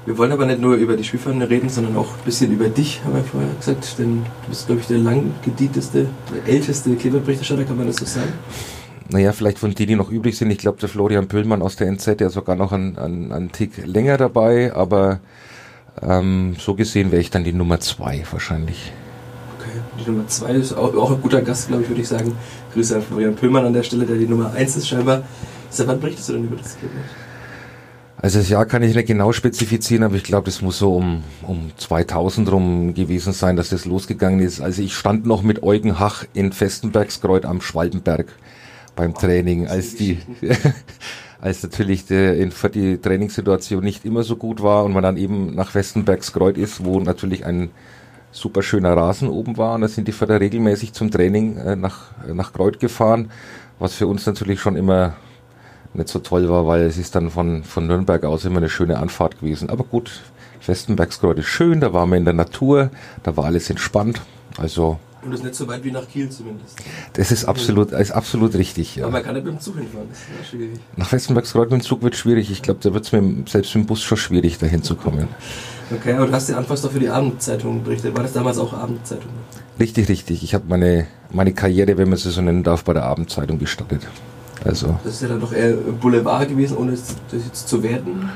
Wir 0.05 0.17
wollen 0.19 0.31
aber 0.31 0.45
nicht 0.45 0.61
nur 0.61 0.75
über 0.75 0.95
die 0.95 1.03
Spielfreunde 1.03 1.49
reden, 1.49 1.67
sondern 1.67 1.97
auch 1.97 2.09
ein 2.09 2.25
bisschen 2.25 2.51
über 2.51 2.69
dich, 2.69 3.01
haben 3.03 3.15
wir 3.15 3.23
vorher 3.23 3.49
gesagt. 3.55 3.97
Denn 3.97 4.23
du 4.43 4.49
bist, 4.49 4.67
glaube 4.67 4.81
ich, 4.81 4.87
der 4.87 4.99
lang 4.99 5.31
gedienteste, 5.43 6.07
der 6.31 6.53
älteste 6.53 6.95
Kleeblatt-Berichterstatter, 6.95 7.63
kann 7.63 7.77
man 7.77 7.87
das 7.87 7.95
so 7.95 8.05
sagen? 8.05 8.33
Naja, 9.09 9.31
vielleicht 9.31 9.57
von 9.57 9.73
denen, 9.73 9.87
die 9.87 9.95
noch 9.95 10.11
übrig 10.11 10.37
sind. 10.37 10.51
Ich 10.51 10.59
glaube, 10.59 10.79
der 10.79 10.89
Florian 10.89 11.27
Pöllmann 11.27 11.63
aus 11.63 11.75
der 11.75 11.87
NZ, 11.87 12.19
der 12.19 12.27
ist 12.27 12.33
sogar 12.33 12.55
noch 12.55 12.71
einen, 12.71 12.97
einen, 12.97 13.31
einen 13.31 13.51
Tick 13.51 13.85
länger 13.85 14.17
dabei, 14.17 14.73
aber 14.73 15.19
ähm, 16.01 16.55
so 16.59 16.75
gesehen 16.75 17.11
wäre 17.11 17.21
ich 17.21 17.31
dann 17.31 17.43
die 17.43 17.53
Nummer 17.53 17.79
zwei 17.79 18.23
wahrscheinlich. 18.31 18.91
Okay, 19.65 19.79
die 19.99 20.11
Nummer 20.11 20.27
zwei 20.27 20.51
ist 20.51 20.73
auch, 20.73 20.93
auch 20.95 21.11
ein 21.11 21.21
guter 21.21 21.41
Gast, 21.41 21.67
glaube 21.67 21.83
ich, 21.83 21.89
würde 21.89 22.01
ich 22.01 22.07
sagen. 22.07 22.35
Grüße 22.73 22.97
an 22.97 23.01
Florian 23.01 23.35
Pöllmann 23.35 23.65
an 23.65 23.73
der 23.73 23.83
Stelle, 23.83 24.05
der 24.05 24.17
die 24.17 24.27
Nummer 24.27 24.53
eins 24.53 24.75
ist 24.75 24.87
scheinbar. 24.87 25.23
Seit 25.69 25.87
wann 25.87 25.99
berichtest 25.99 26.29
du 26.29 26.33
denn 26.33 26.43
über 26.45 26.57
das 26.57 26.77
Kleeblatt? 26.77 27.03
Also 28.17 28.39
das 28.39 28.49
Jahr 28.49 28.65
kann 28.65 28.81
ich 28.81 28.95
nicht 28.95 29.07
genau 29.07 29.33
spezifizieren, 29.33 30.03
aber 30.03 30.15
ich 30.15 30.23
glaube, 30.23 30.45
das 30.45 30.61
muss 30.61 30.79
so 30.79 30.95
um, 30.95 31.23
um 31.43 31.71
2000 31.77 32.51
rum 32.51 32.93
gewesen 32.93 33.33
sein, 33.33 33.55
dass 33.55 33.69
das 33.69 33.85
losgegangen 33.85 34.39
ist. 34.39 34.61
Also 34.61 34.81
ich 34.81 34.95
stand 34.95 35.25
noch 35.25 35.41
mit 35.41 35.63
Eugen 35.63 35.99
Hach 35.99 36.25
in 36.33 36.51
Festenbergskreuz 36.51 37.45
am 37.45 37.61
Schwalbenberg 37.61 38.27
beim 38.95 39.13
Training, 39.13 39.67
als 39.67 39.95
die, 39.95 40.19
als 41.41 41.61
natürlich 41.61 42.05
der, 42.05 42.37
in, 42.37 42.53
die 42.73 42.97
Trainingssituation 42.97 43.83
nicht 43.83 44.05
immer 44.05 44.23
so 44.23 44.37
gut 44.37 44.63
war 44.63 44.85
und 44.85 44.93
man 44.93 45.03
dann 45.03 45.17
eben 45.17 45.53
nach 45.53 45.75
Westenbergskreuz 45.75 46.57
ist, 46.57 46.85
wo 46.85 46.99
natürlich 46.99 47.45
ein 47.45 47.69
super 48.35 48.61
schöner 48.61 48.95
Rasen 48.95 49.29
oben 49.29 49.57
war 49.57 49.75
und 49.75 49.81
da 49.81 49.87
sind 49.87 50.07
die 50.07 50.11
Förder 50.11 50.39
regelmäßig 50.39 50.93
zum 50.93 51.09
Training 51.09 51.57
äh, 51.57 51.75
nach, 51.75 52.11
nach 52.27 52.53
Kreuth 52.53 52.79
gefahren, 52.79 53.31
was 53.79 53.93
für 53.95 54.07
uns 54.07 54.25
natürlich 54.25 54.59
schon 54.59 54.75
immer 54.75 55.15
nicht 55.93 56.09
so 56.09 56.19
toll 56.19 56.49
war, 56.49 56.67
weil 56.67 56.81
es 56.81 56.97
ist 56.97 57.15
dann 57.15 57.29
von, 57.29 57.63
von 57.63 57.87
Nürnberg 57.87 58.25
aus 58.25 58.43
immer 58.43 58.57
eine 58.57 58.69
schöne 58.69 58.99
Anfahrt 58.99 59.39
gewesen. 59.39 59.69
Aber 59.69 59.85
gut, 59.85 60.21
Westenbergskreuz 60.65 61.39
ist 61.39 61.45
schön, 61.45 61.79
da 61.79 61.93
waren 61.93 62.09
wir 62.09 62.17
in 62.17 62.25
der 62.25 62.33
Natur, 62.33 62.89
da 63.23 63.37
war 63.37 63.45
alles 63.45 63.69
entspannt. 63.69 64.21
Also 64.57 64.99
und 65.25 65.31
das 65.31 65.39
ist 65.39 65.45
nicht 65.45 65.55
so 65.55 65.67
weit 65.67 65.83
wie 65.83 65.91
nach 65.91 66.07
Kiel 66.07 66.29
zumindest. 66.29 66.77
Das 67.13 67.31
ist 67.31 67.45
absolut, 67.45 67.91
ist 67.91 68.11
absolut 68.11 68.53
richtig. 68.53 68.97
Ja. 68.97 69.05
Aber 69.05 69.13
man 69.13 69.23
kann 69.23 69.33
nicht 69.33 69.45
mit 69.45 69.55
dem 69.55 69.59
Zug 69.59 69.75
hinfahren, 69.75 70.07
das 70.09 70.19
ist 70.19 70.49
schwierig. 70.51 70.79
Nach 70.97 71.11
Westenbergskreuz 71.11 71.71
mit 71.71 71.81
dem 71.81 71.83
Zug 71.83 72.03
wird 72.03 72.15
schwierig. 72.15 72.51
Ich 72.51 72.61
glaube, 72.61 72.79
da 72.83 72.93
wird 72.93 73.05
es 73.05 73.09
selbst 73.51 73.73
mit 73.73 73.85
dem 73.85 73.87
Bus 73.87 74.03
schon 74.03 74.19
schwierig, 74.19 74.59
dahin 74.59 74.83
zu 74.83 74.95
kommen. 74.95 75.27
Okay, 75.91 76.13
aber 76.13 76.27
du 76.27 76.33
hast 76.33 76.49
ja 76.49 76.57
anfangs 76.57 76.81
doch 76.81 76.91
für 76.91 76.99
die 76.99 77.09
Abendzeitung 77.09 77.83
berichtet. 77.83 78.15
War 78.15 78.23
das 78.23 78.33
damals 78.33 78.57
auch 78.57 78.73
Abendzeitung? 78.73 79.29
Richtig, 79.79 80.09
richtig. 80.09 80.43
Ich 80.43 80.53
habe 80.53 80.65
meine, 80.67 81.07
meine 81.31 81.53
Karriere, 81.53 81.97
wenn 81.97 82.09
man 82.09 82.17
sie 82.17 82.31
so 82.31 82.41
nennen 82.41 82.63
darf, 82.63 82.83
bei 82.83 82.93
der 82.93 83.03
Abendzeitung 83.03 83.59
gestartet. 83.59 84.01
Also. 84.63 84.97
Das 85.03 85.13
ist 85.13 85.21
ja 85.21 85.27
dann 85.27 85.41
doch 85.41 85.53
eher 85.53 85.73
Boulevard 85.73 86.49
gewesen, 86.49 86.77
ohne 86.77 86.91
das 86.93 87.15
jetzt 87.31 87.67
zu 87.67 87.83
werden. 87.83 88.29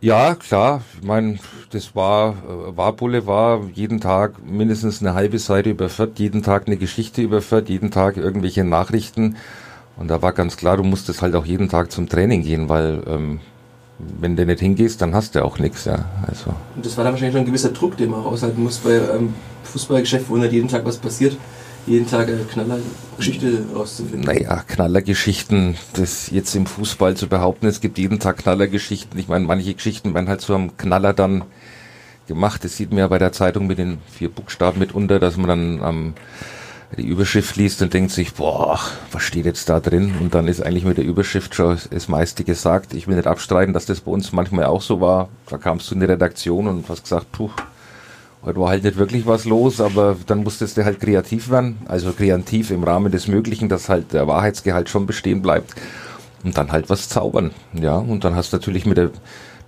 Ja, 0.00 0.34
klar. 0.34 0.82
Ich 1.00 1.06
meine, 1.06 1.38
das 1.70 1.94
war, 1.94 2.34
war 2.76 2.92
Boulevard. 2.92 3.64
Jeden 3.74 4.00
Tag 4.00 4.34
mindestens 4.44 5.00
eine 5.00 5.14
halbe 5.14 5.38
Seite 5.38 5.70
über 5.70 5.88
Fürth, 5.88 6.18
jeden 6.18 6.42
Tag 6.42 6.66
eine 6.66 6.76
Geschichte 6.76 7.22
über 7.22 7.42
Fürth, 7.42 7.68
jeden 7.68 7.90
Tag 7.90 8.16
irgendwelche 8.16 8.64
Nachrichten. 8.64 9.36
Und 9.96 10.08
da 10.08 10.22
war 10.22 10.32
ganz 10.32 10.56
klar, 10.56 10.76
du 10.76 10.82
musstest 10.82 11.22
halt 11.22 11.34
auch 11.34 11.46
jeden 11.46 11.68
Tag 11.68 11.90
zum 11.90 12.08
Training 12.08 12.42
gehen, 12.42 12.68
weil 12.68 13.02
ähm, 13.06 13.40
wenn 13.98 14.36
du 14.36 14.44
nicht 14.44 14.60
hingehst, 14.60 15.00
dann 15.00 15.14
hast 15.14 15.34
du 15.34 15.44
auch 15.44 15.58
nichts. 15.58 15.84
Ja. 15.84 16.04
Also. 16.26 16.54
Und 16.76 16.84
das 16.84 16.96
war 16.96 17.04
dann 17.04 17.12
wahrscheinlich 17.12 17.34
schon 17.34 17.42
ein 17.42 17.46
gewisser 17.46 17.70
Druck, 17.70 17.96
den 17.96 18.10
man 18.10 18.20
auch 18.20 18.32
aushalten 18.32 18.62
muss 18.62 18.78
bei 18.78 19.10
einem 19.10 19.34
Fußballgeschäft, 19.64 20.28
wo 20.28 20.36
nicht 20.36 20.52
jeden 20.52 20.68
Tag 20.68 20.84
was 20.84 20.98
passiert 20.98 21.36
jeden 21.86 22.08
Tag 22.08 22.28
eine 22.28 22.44
Knallergeschichte 22.44 23.66
rauszufinden. 23.74 24.22
Naja, 24.22 24.62
Knallergeschichten, 24.66 25.76
das 25.94 26.30
jetzt 26.30 26.54
im 26.54 26.66
Fußball 26.66 27.16
zu 27.16 27.28
behaupten, 27.28 27.66
es 27.66 27.80
gibt 27.80 27.98
jeden 27.98 28.20
Tag 28.20 28.38
Knallergeschichten. 28.38 29.18
Ich 29.18 29.28
meine, 29.28 29.44
manche 29.44 29.74
Geschichten 29.74 30.14
werden 30.14 30.28
halt 30.28 30.40
so 30.40 30.54
am 30.54 30.76
Knaller 30.76 31.12
dann 31.12 31.44
gemacht. 32.26 32.64
Das 32.64 32.76
sieht 32.76 32.90
man 32.90 33.00
ja 33.00 33.08
bei 33.08 33.18
der 33.18 33.32
Zeitung 33.32 33.66
mit 33.66 33.78
den 33.78 33.98
vier 34.10 34.30
Buchstaben 34.30 34.78
mitunter, 34.78 35.18
dass 35.18 35.36
man 35.36 35.48
dann 35.48 35.82
am 35.82 36.14
die 36.96 37.06
Überschrift 37.06 37.56
liest 37.56 37.82
und 37.82 37.92
denkt 37.92 38.10
sich, 38.10 38.34
boah, 38.34 38.78
was 39.12 39.22
steht 39.22 39.46
jetzt 39.46 39.68
da 39.68 39.80
drin? 39.80 40.14
Und 40.20 40.34
dann 40.34 40.48
ist 40.48 40.62
eigentlich 40.62 40.84
mit 40.84 40.98
der 40.98 41.04
Überschrift 41.04 41.54
schon 41.54 41.78
das 41.90 42.08
meiste 42.08 42.44
gesagt. 42.44 42.94
Ich 42.94 43.08
will 43.08 43.16
nicht 43.16 43.26
abstreiten, 43.26 43.74
dass 43.74 43.86
das 43.86 44.00
bei 44.00 44.10
uns 44.10 44.32
manchmal 44.32 44.66
auch 44.66 44.82
so 44.82 45.00
war. 45.00 45.28
Da 45.48 45.58
kamst 45.58 45.90
du 45.90 45.94
in 45.94 46.00
die 46.00 46.06
Redaktion 46.06 46.68
und 46.68 46.88
hast 46.88 47.02
gesagt, 47.02 47.32
puh, 47.32 47.50
Heute 48.44 48.60
war 48.60 48.68
halt 48.68 48.84
nicht 48.84 48.98
wirklich 48.98 49.24
was 49.24 49.46
los, 49.46 49.80
aber 49.80 50.16
dann 50.26 50.42
musstest 50.42 50.76
du 50.76 50.84
halt 50.84 51.00
kreativ 51.00 51.48
werden, 51.48 51.78
also 51.86 52.12
kreativ 52.12 52.70
im 52.70 52.84
Rahmen 52.84 53.10
des 53.10 53.26
Möglichen, 53.26 53.70
dass 53.70 53.88
halt 53.88 54.12
der 54.12 54.28
Wahrheitsgehalt 54.28 54.90
schon 54.90 55.06
bestehen 55.06 55.40
bleibt 55.40 55.74
und 56.42 56.58
dann 56.58 56.70
halt 56.70 56.90
was 56.90 57.08
zaubern. 57.08 57.52
Ja, 57.72 57.96
und 57.96 58.22
dann 58.22 58.34
hast 58.34 58.52
du 58.52 58.58
natürlich 58.58 58.84
mit 58.84 58.98
der 58.98 59.12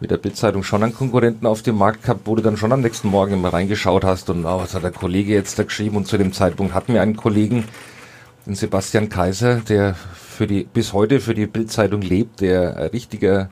mit 0.00 0.10
der 0.10 0.18
Bildzeitung 0.18 0.62
schon 0.62 0.82
einen 0.82 0.94
Konkurrenten 0.94 1.46
auf 1.46 1.62
dem 1.62 1.76
Markt 1.76 2.02
gehabt, 2.02 2.22
wo 2.24 2.34
du 2.34 2.42
dann 2.42 2.56
schon 2.56 2.72
am 2.72 2.82
nächsten 2.82 3.08
Morgen 3.08 3.34
immer 3.34 3.52
reingeschaut 3.52 4.04
hast 4.04 4.28
und 4.30 4.44
oh, 4.44 4.60
was 4.60 4.74
hat 4.74 4.82
der 4.82 4.90
Kollege 4.90 5.32
jetzt 5.32 5.58
da 5.58 5.62
geschrieben? 5.62 5.96
Und 5.96 6.06
zu 6.06 6.18
dem 6.18 6.32
Zeitpunkt 6.32 6.74
hatten 6.74 6.92
wir 6.92 7.02
einen 7.02 7.16
Kollegen, 7.16 7.64
den 8.46 8.54
Sebastian 8.54 9.08
Kaiser, 9.08 9.56
der 9.56 9.94
für 9.94 10.46
die 10.46 10.64
bis 10.64 10.92
heute 10.92 11.20
für 11.20 11.34
die 11.34 11.46
Bildzeitung 11.46 12.02
lebt, 12.02 12.40
der 12.40 12.76
ein 12.76 12.88
richtiger 12.88 13.48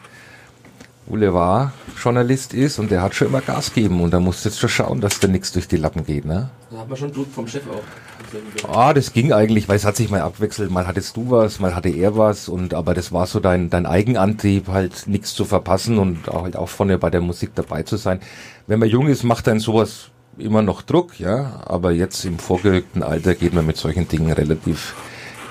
Boulevard-Journalist 1.07 2.55
ist 2.55 2.79
und 2.79 2.91
der 2.91 3.03
hat 3.03 3.15
schon 3.15 3.29
immer 3.29 3.41
Gas 3.41 3.73
gegeben 3.73 4.01
und 4.01 4.13
da 4.13 4.21
musst 4.21 4.45
du 4.45 4.49
jetzt 4.49 4.59
schon 4.59 4.71
schauen, 4.71 5.01
dass 5.01 5.21
da 5.21 5.29
nichts 5.29 5.53
durch 5.53 5.69
die 5.69 5.77
Lappen 5.77 6.05
geht, 6.05 6.25
ne? 6.25 6.51
Da 6.71 6.79
hat 6.79 6.89
man 6.89 6.97
schon 6.97 7.13
Druck 7.13 7.31
vom 7.33 7.47
Chef 7.47 7.63
auch. 7.69 8.75
Ah, 8.75 8.93
das 8.95 9.13
ging 9.13 9.33
eigentlich, 9.33 9.69
weil 9.69 9.77
es 9.77 9.85
hat 9.85 9.97
sich 9.97 10.11
mal 10.11 10.21
abwechselt. 10.21 10.71
Mal 10.71 10.87
hattest 10.87 11.17
du 11.17 11.31
was, 11.31 11.61
mal 11.61 11.75
hatte 11.75 11.91
er 11.91 12.17
was 12.17 12.49
und 12.49 12.75
aber 12.75 12.95
das 12.95 13.13
war 13.13 13.27
so 13.27 13.39
dein, 13.39 13.71
dein 13.71 13.87
Eigenantrieb, 13.87 14.69
halt 14.69 15.07
nichts 15.07 15.35
zu 15.35 15.45
verpassen 15.45 15.99
und 15.99 16.29
auch 16.29 16.43
halt 16.43 16.57
auch 16.57 16.69
vorne 16.69 16.99
bei 16.99 17.11
der 17.11 17.21
Musik 17.21 17.51
dabei 17.55 17.83
zu 17.83 17.97
sein. 17.97 18.21
Wenn 18.67 18.81
man 18.81 18.89
jung 18.89 19.07
ist, 19.07 19.23
macht 19.23 19.47
dann 19.47 19.61
sowas 19.61 20.09
immer 20.39 20.63
noch 20.63 20.83
Druck, 20.83 21.21
ja, 21.21 21.63
aber 21.67 21.93
jetzt 21.93 22.25
im 22.25 22.39
vorgerückten 22.39 23.03
Alter 23.03 23.35
geht 23.35 23.53
man 23.55 23.67
mit 23.67 23.77
solchen 23.77 24.09
Dingen 24.09 24.33
relativ 24.33 24.95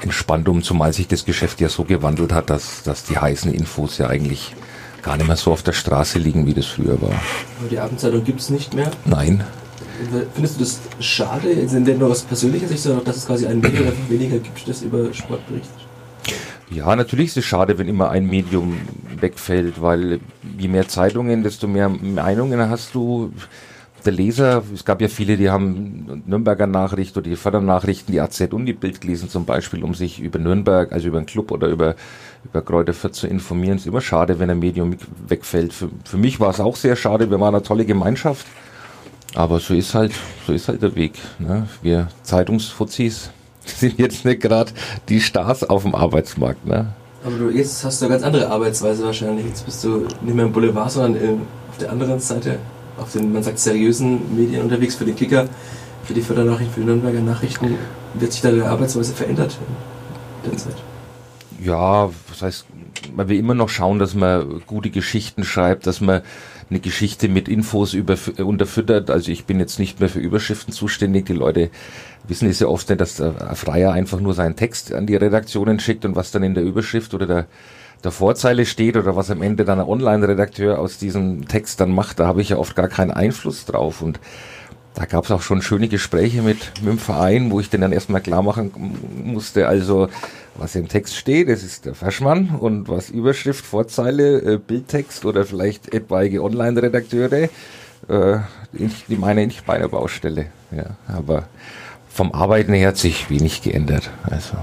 entspannt 0.02 0.50
um, 0.50 0.62
zumal 0.62 0.92
sich 0.92 1.08
das 1.08 1.24
Geschäft 1.24 1.62
ja 1.62 1.70
so 1.70 1.86
gewandelt 1.86 2.34
hat, 2.34 2.50
dass, 2.50 2.84
dass 2.84 3.06
die 3.06 3.18
heißen 3.18 3.54
Infos 3.54 3.98
ja 3.98 4.08
eigentlich 4.08 4.54
gar 5.04 5.18
nicht 5.18 5.28
mehr 5.28 5.36
so 5.36 5.52
auf 5.52 5.62
der 5.62 5.74
Straße 5.74 6.18
liegen, 6.18 6.48
wie 6.48 6.54
das 6.54 6.66
früher 6.66 7.00
war. 7.02 7.12
Aber 7.60 7.70
die 7.70 7.78
Abendzeitung 7.78 8.24
gibt 8.24 8.40
es 8.40 8.50
nicht 8.50 8.74
mehr? 8.74 8.90
Nein. 9.06 9.44
Findest 10.34 10.56
du 10.56 10.60
das 10.62 10.80
schade, 11.00 11.50
in 11.50 11.86
der 11.86 11.96
nur 11.96 12.10
aus 12.10 12.24
persönlicher 12.24 12.68
Sicht, 12.68 12.86
dass 13.06 13.18
es 13.18 13.28
quasi 13.28 13.46
ein 13.46 13.60
Medium 13.60 13.92
weniger 14.10 14.40
gibt, 14.40 14.68
das 14.68 14.82
über 14.82 15.14
Sport 15.14 15.46
berichtet? 15.48 15.84
Ja, 16.70 16.96
natürlich 16.96 17.28
ist 17.28 17.38
es 17.38 17.46
schade, 17.46 17.78
wenn 17.78 17.88
immer 17.88 18.10
ein 18.10 18.26
Medium 18.26 18.78
wegfällt, 19.20 19.82
weil 19.82 20.20
je 20.58 20.68
mehr 20.68 20.88
Zeitungen, 20.88 21.44
desto 21.44 21.68
mehr 21.68 21.90
Meinungen 21.90 22.70
hast 22.70 22.96
du. 22.96 23.32
Der 24.06 24.12
Leser, 24.12 24.64
es 24.74 24.84
gab 24.84 25.00
ja 25.00 25.08
viele, 25.08 25.38
die 25.38 25.50
haben 25.50 26.24
Nürnberger 26.26 26.68
Nachricht 26.68 27.16
oder 27.16 27.30
die 27.30 27.38
Fördernachrichten, 27.38 28.12
die 28.12 28.20
AZ 28.20 28.42
und 28.52 28.66
die 28.66 28.74
Bild 28.74 29.00
gelesen 29.00 29.30
zum 29.30 29.46
Beispiel, 29.46 29.82
um 29.82 29.94
sich 29.94 30.20
über 30.20 30.40
Nürnberg, 30.40 30.92
also 30.92 31.08
über 31.08 31.20
einen 31.20 31.26
Club 31.26 31.52
oder 31.52 31.70
über 31.70 31.96
über 32.44 32.62
Kräuterfurt 32.62 33.16
zu 33.16 33.28
informieren. 33.28 33.78
Ist 33.78 33.88
immer 33.88 34.02
schade, 34.02 34.40
wenn 34.40 34.50
ein 34.50 34.60
Medium 34.60 34.96
wegfällt. 35.28 35.74
Für, 35.74 35.90
für 36.06 36.18
mich 36.18 36.40
war 36.40 36.50
es 36.50 36.60
auch 36.60 36.76
sehr 36.76 36.96
schade. 36.96 37.30
Wir 37.30 37.40
waren 37.40 37.56
eine 37.56 37.64
tolle 37.64 37.86
Gemeinschaft. 37.86 38.46
Aber 39.36 39.60
so 39.60 39.74
ist 39.74 39.96
halt, 39.96 40.14
so 40.46 40.54
ist 40.54 40.68
halt 40.68 40.82
der 40.82 40.96
Weg. 40.96 41.14
Ne? 41.40 41.68
Wir 41.82 42.10
Zeitungsfuzis 42.22 43.32
sind 43.66 43.98
jetzt 43.98 44.26
nicht 44.26 44.42
gerade 44.42 44.72
die 45.10 45.22
Stars 45.22 45.64
auf 45.64 45.84
dem 45.84 45.96
Arbeitsmarkt. 45.96 46.66
Ne? 46.66 46.94
Aber 47.26 47.38
du, 47.38 47.50
jetzt 47.50 47.84
hast 47.84 48.02
du 48.02 48.06
eine 48.06 48.16
ganz 48.16 48.24
andere 48.24 48.50
Arbeitsweise 48.50 49.06
wahrscheinlich. 49.06 49.46
Jetzt 49.48 49.66
bist 49.66 49.84
du 49.84 50.08
nicht 50.22 50.36
mehr 50.36 50.46
im 50.46 50.52
Boulevard, 50.52 50.92
sondern 50.92 51.16
in, 51.16 51.42
auf 51.72 51.78
der 51.80 51.92
anderen 51.92 52.20
Seite, 52.20 52.60
auf 52.98 53.12
den, 53.12 53.34
man 53.34 53.42
sagt, 53.42 53.58
seriösen 53.58 54.36
Medien 54.36 54.62
unterwegs 54.62 54.96
für 54.96 55.06
den 55.06 55.16
Kicker, 55.16 55.48
für 56.04 56.14
die 56.14 56.22
Fördernachrichten, 56.22 56.74
für 56.74 56.82
die 56.82 56.86
Nürnberger 56.86 57.22
Nachrichten. 57.22 57.76
Wird 58.14 58.34
sich 58.34 58.42
deine 58.42 58.66
Arbeitsweise 58.66 59.14
verändert 59.14 59.58
in 60.44 60.52
der 60.52 60.60
Zeit? 60.60 60.76
Ja, 61.64 62.10
was 62.30 62.42
heißt, 62.42 62.66
man 63.16 63.30
will 63.30 63.38
immer 63.38 63.54
noch 63.54 63.70
schauen, 63.70 64.00
dass 64.00 64.16
man 64.16 64.62
gute 64.66 64.90
Geschichten 64.90 65.44
schreibt, 65.44 65.88
dass 65.88 66.02
man 66.02 66.22
eine 66.70 66.80
Geschichte 66.80 67.30
mit 67.30 67.48
Infos 67.48 67.94
über, 67.94 68.18
unterfüttert. 68.38 69.10
Also 69.10 69.32
ich 69.32 69.46
bin 69.46 69.60
jetzt 69.60 69.80
nicht 69.80 70.00
mehr 70.00 70.10
für 70.10 70.20
Überschriften 70.20 70.74
zuständig. 70.74 71.26
Die 71.26 71.34
Leute 71.34 71.70
wissen 72.28 72.50
es 72.50 72.60
ja 72.60 72.68
oft 72.68 72.90
nicht, 72.90 73.02
dass 73.02 73.16
der 73.16 73.34
Freier 73.56 73.94
einfach 73.94 74.20
nur 74.20 74.34
seinen 74.34 74.56
Text 74.56 74.94
an 74.94 75.06
die 75.06 75.16
Redaktionen 75.16 75.80
schickt 75.80 76.06
und 76.06 76.16
was 76.16 76.32
dann 76.32 76.44
in 76.44 76.54
der 76.54 76.64
Überschrift 76.64 77.14
oder 77.14 77.28
der, 77.28 77.46
der 78.04 78.12
Vorzeile 78.12 78.66
steht 78.66 78.98
oder 78.98 79.16
was 79.16 79.32
am 79.32 79.42
Ende 79.42 79.66
dann 79.66 79.80
ein 79.80 79.88
Online-Redakteur 79.88 80.80
aus 80.80 80.98
diesem 80.98 81.48
Text 81.48 81.80
dann 81.80 81.92
macht, 81.92 82.20
da 82.20 82.28
habe 82.28 82.42
ich 82.42 82.50
ja 82.50 82.58
oft 82.58 82.76
gar 82.76 82.88
keinen 82.88 83.12
Einfluss 83.12 83.66
drauf. 83.66 84.02
Und 84.02 84.20
da 84.96 85.06
gab 85.06 85.26
es 85.26 85.32
auch 85.32 85.42
schon 85.42 85.62
schöne 85.62 85.88
Gespräche 85.88 86.42
mit, 86.42 86.72
mit 86.82 86.92
dem 86.92 87.00
Verein, 87.00 87.52
wo 87.52 87.60
ich 87.60 87.70
denen 87.70 87.82
dann 87.82 87.92
erstmal 87.92 88.22
klar 88.22 88.44
machen 88.44 88.72
musste, 89.24 89.68
also 89.68 90.10
was 90.56 90.76
im 90.76 90.88
Text 90.88 91.16
steht, 91.16 91.50
das 91.50 91.64
ist 91.64 91.86
der 91.86 91.96
Faschmann 91.96 92.50
und 92.60 92.88
was 92.88 93.10
Überschrift, 93.10 93.66
Vorzeile, 93.66 94.42
äh, 94.42 94.58
Bildtext 94.58 95.26
oder 95.26 95.46
vielleicht 95.46 95.94
etwaige 95.94 96.44
Online-Redakteure, 96.44 97.50
äh, 98.08 98.38
die 98.74 99.16
meine 99.16 99.48
nicht 99.48 99.66
bei 99.66 99.74
einer 99.74 99.88
Baustelle. 99.88 100.48
Ja, 100.76 100.98
aber 101.08 101.48
vom 102.10 102.32
Arbeiten 102.32 102.74
her 102.74 102.90
hat 102.90 102.98
sich 102.98 103.30
wenig 103.30 103.64
geändert. 103.64 104.12
Also. 104.30 104.58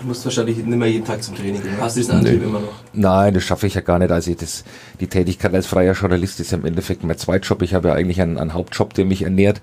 Du 0.00 0.06
musst 0.06 0.24
wahrscheinlich 0.24 0.56
nicht 0.56 0.66
mehr 0.66 0.88
jeden 0.88 1.04
Tag 1.04 1.22
zum 1.22 1.34
Training 1.36 1.62
gehen. 1.62 1.76
Hast 1.80 1.96
du 1.96 2.00
diesen 2.00 2.14
Antrieb 2.16 2.40
Nee. 2.40 2.44
immer 2.46 2.60
noch? 2.60 2.72
Nein, 2.94 3.34
das 3.34 3.42
schaffe 3.44 3.66
ich 3.66 3.74
ja 3.74 3.80
gar 3.82 3.98
nicht. 3.98 4.10
Also 4.10 4.32
das, 4.34 4.64
die 4.98 5.08
Tätigkeit 5.08 5.54
als 5.54 5.66
freier 5.66 5.92
Journalist 5.92 6.40
ist 6.40 6.52
ja 6.52 6.58
im 6.58 6.64
Endeffekt 6.64 7.04
mein 7.04 7.18
Zweitjob. 7.18 7.60
Ich 7.62 7.74
habe 7.74 7.88
ja 7.88 7.94
eigentlich 7.94 8.20
einen, 8.20 8.38
einen 8.38 8.54
Hauptjob, 8.54 8.94
der 8.94 9.04
mich 9.04 9.22
ernährt. 9.22 9.60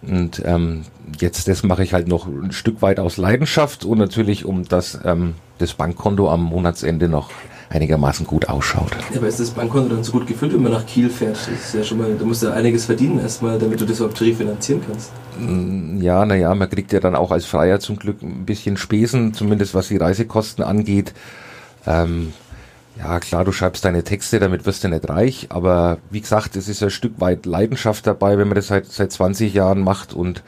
Und 0.00 0.42
ähm, 0.44 0.82
jetzt 1.20 1.48
das 1.48 1.64
mache 1.64 1.82
ich 1.82 1.92
halt 1.92 2.08
noch 2.08 2.26
ein 2.26 2.52
Stück 2.52 2.80
weit 2.82 2.98
aus 3.00 3.16
Leidenschaft 3.16 3.84
und 3.84 3.98
natürlich, 3.98 4.44
um 4.44 4.66
dass 4.66 4.98
ähm, 5.04 5.34
das 5.58 5.74
Bankkonto 5.74 6.30
am 6.30 6.44
Monatsende 6.44 7.08
noch 7.08 7.30
einigermaßen 7.70 8.26
gut 8.26 8.48
ausschaut. 8.48 8.90
Ja, 9.12 9.18
aber 9.18 9.28
ist 9.28 9.40
das 9.40 9.50
Bankkonto 9.50 9.94
dann 9.94 10.04
so 10.04 10.12
gut 10.12 10.26
gefüllt, 10.26 10.54
wenn 10.54 10.62
man 10.62 10.72
nach 10.72 10.86
Kiel 10.86 11.10
fährt? 11.10 11.36
Das 11.36 11.48
ist 11.48 11.74
ja 11.74 11.84
schon 11.84 11.98
mal, 11.98 12.14
da 12.18 12.24
musst 12.24 12.42
du 12.42 12.46
ja 12.46 12.54
einiges 12.54 12.86
verdienen 12.86 13.20
erstmal, 13.20 13.58
damit 13.58 13.80
du 13.80 13.84
das 13.84 13.98
überhaupt 13.98 14.20
refinanzieren 14.20 14.82
kannst. 14.86 15.12
Ja, 16.02 16.24
naja, 16.24 16.54
man 16.54 16.70
kriegt 16.70 16.92
ja 16.92 17.00
dann 17.00 17.14
auch 17.14 17.30
als 17.30 17.44
Freier 17.44 17.80
zum 17.80 17.98
Glück 17.98 18.22
ein 18.22 18.46
bisschen 18.46 18.76
Spesen, 18.76 19.34
zumindest 19.34 19.74
was 19.74 19.88
die 19.88 19.98
Reisekosten 19.98 20.64
angeht. 20.64 21.12
Ähm, 21.86 22.32
ja, 22.98 23.20
klar, 23.20 23.44
du 23.44 23.52
schreibst 23.52 23.84
deine 23.84 24.02
Texte, 24.02 24.40
damit 24.40 24.66
wirst 24.66 24.82
du 24.82 24.88
nicht 24.88 25.08
reich, 25.08 25.46
aber 25.50 25.98
wie 26.10 26.20
gesagt, 26.20 26.56
es 26.56 26.68
ist 26.68 26.82
ein 26.82 26.90
Stück 26.90 27.20
weit 27.20 27.46
Leidenschaft 27.46 28.06
dabei, 28.06 28.38
wenn 28.38 28.48
man 28.48 28.56
das 28.56 28.68
seit, 28.68 28.86
seit 28.86 29.12
20 29.12 29.54
Jahren 29.54 29.80
macht 29.82 30.12
und 30.12 30.42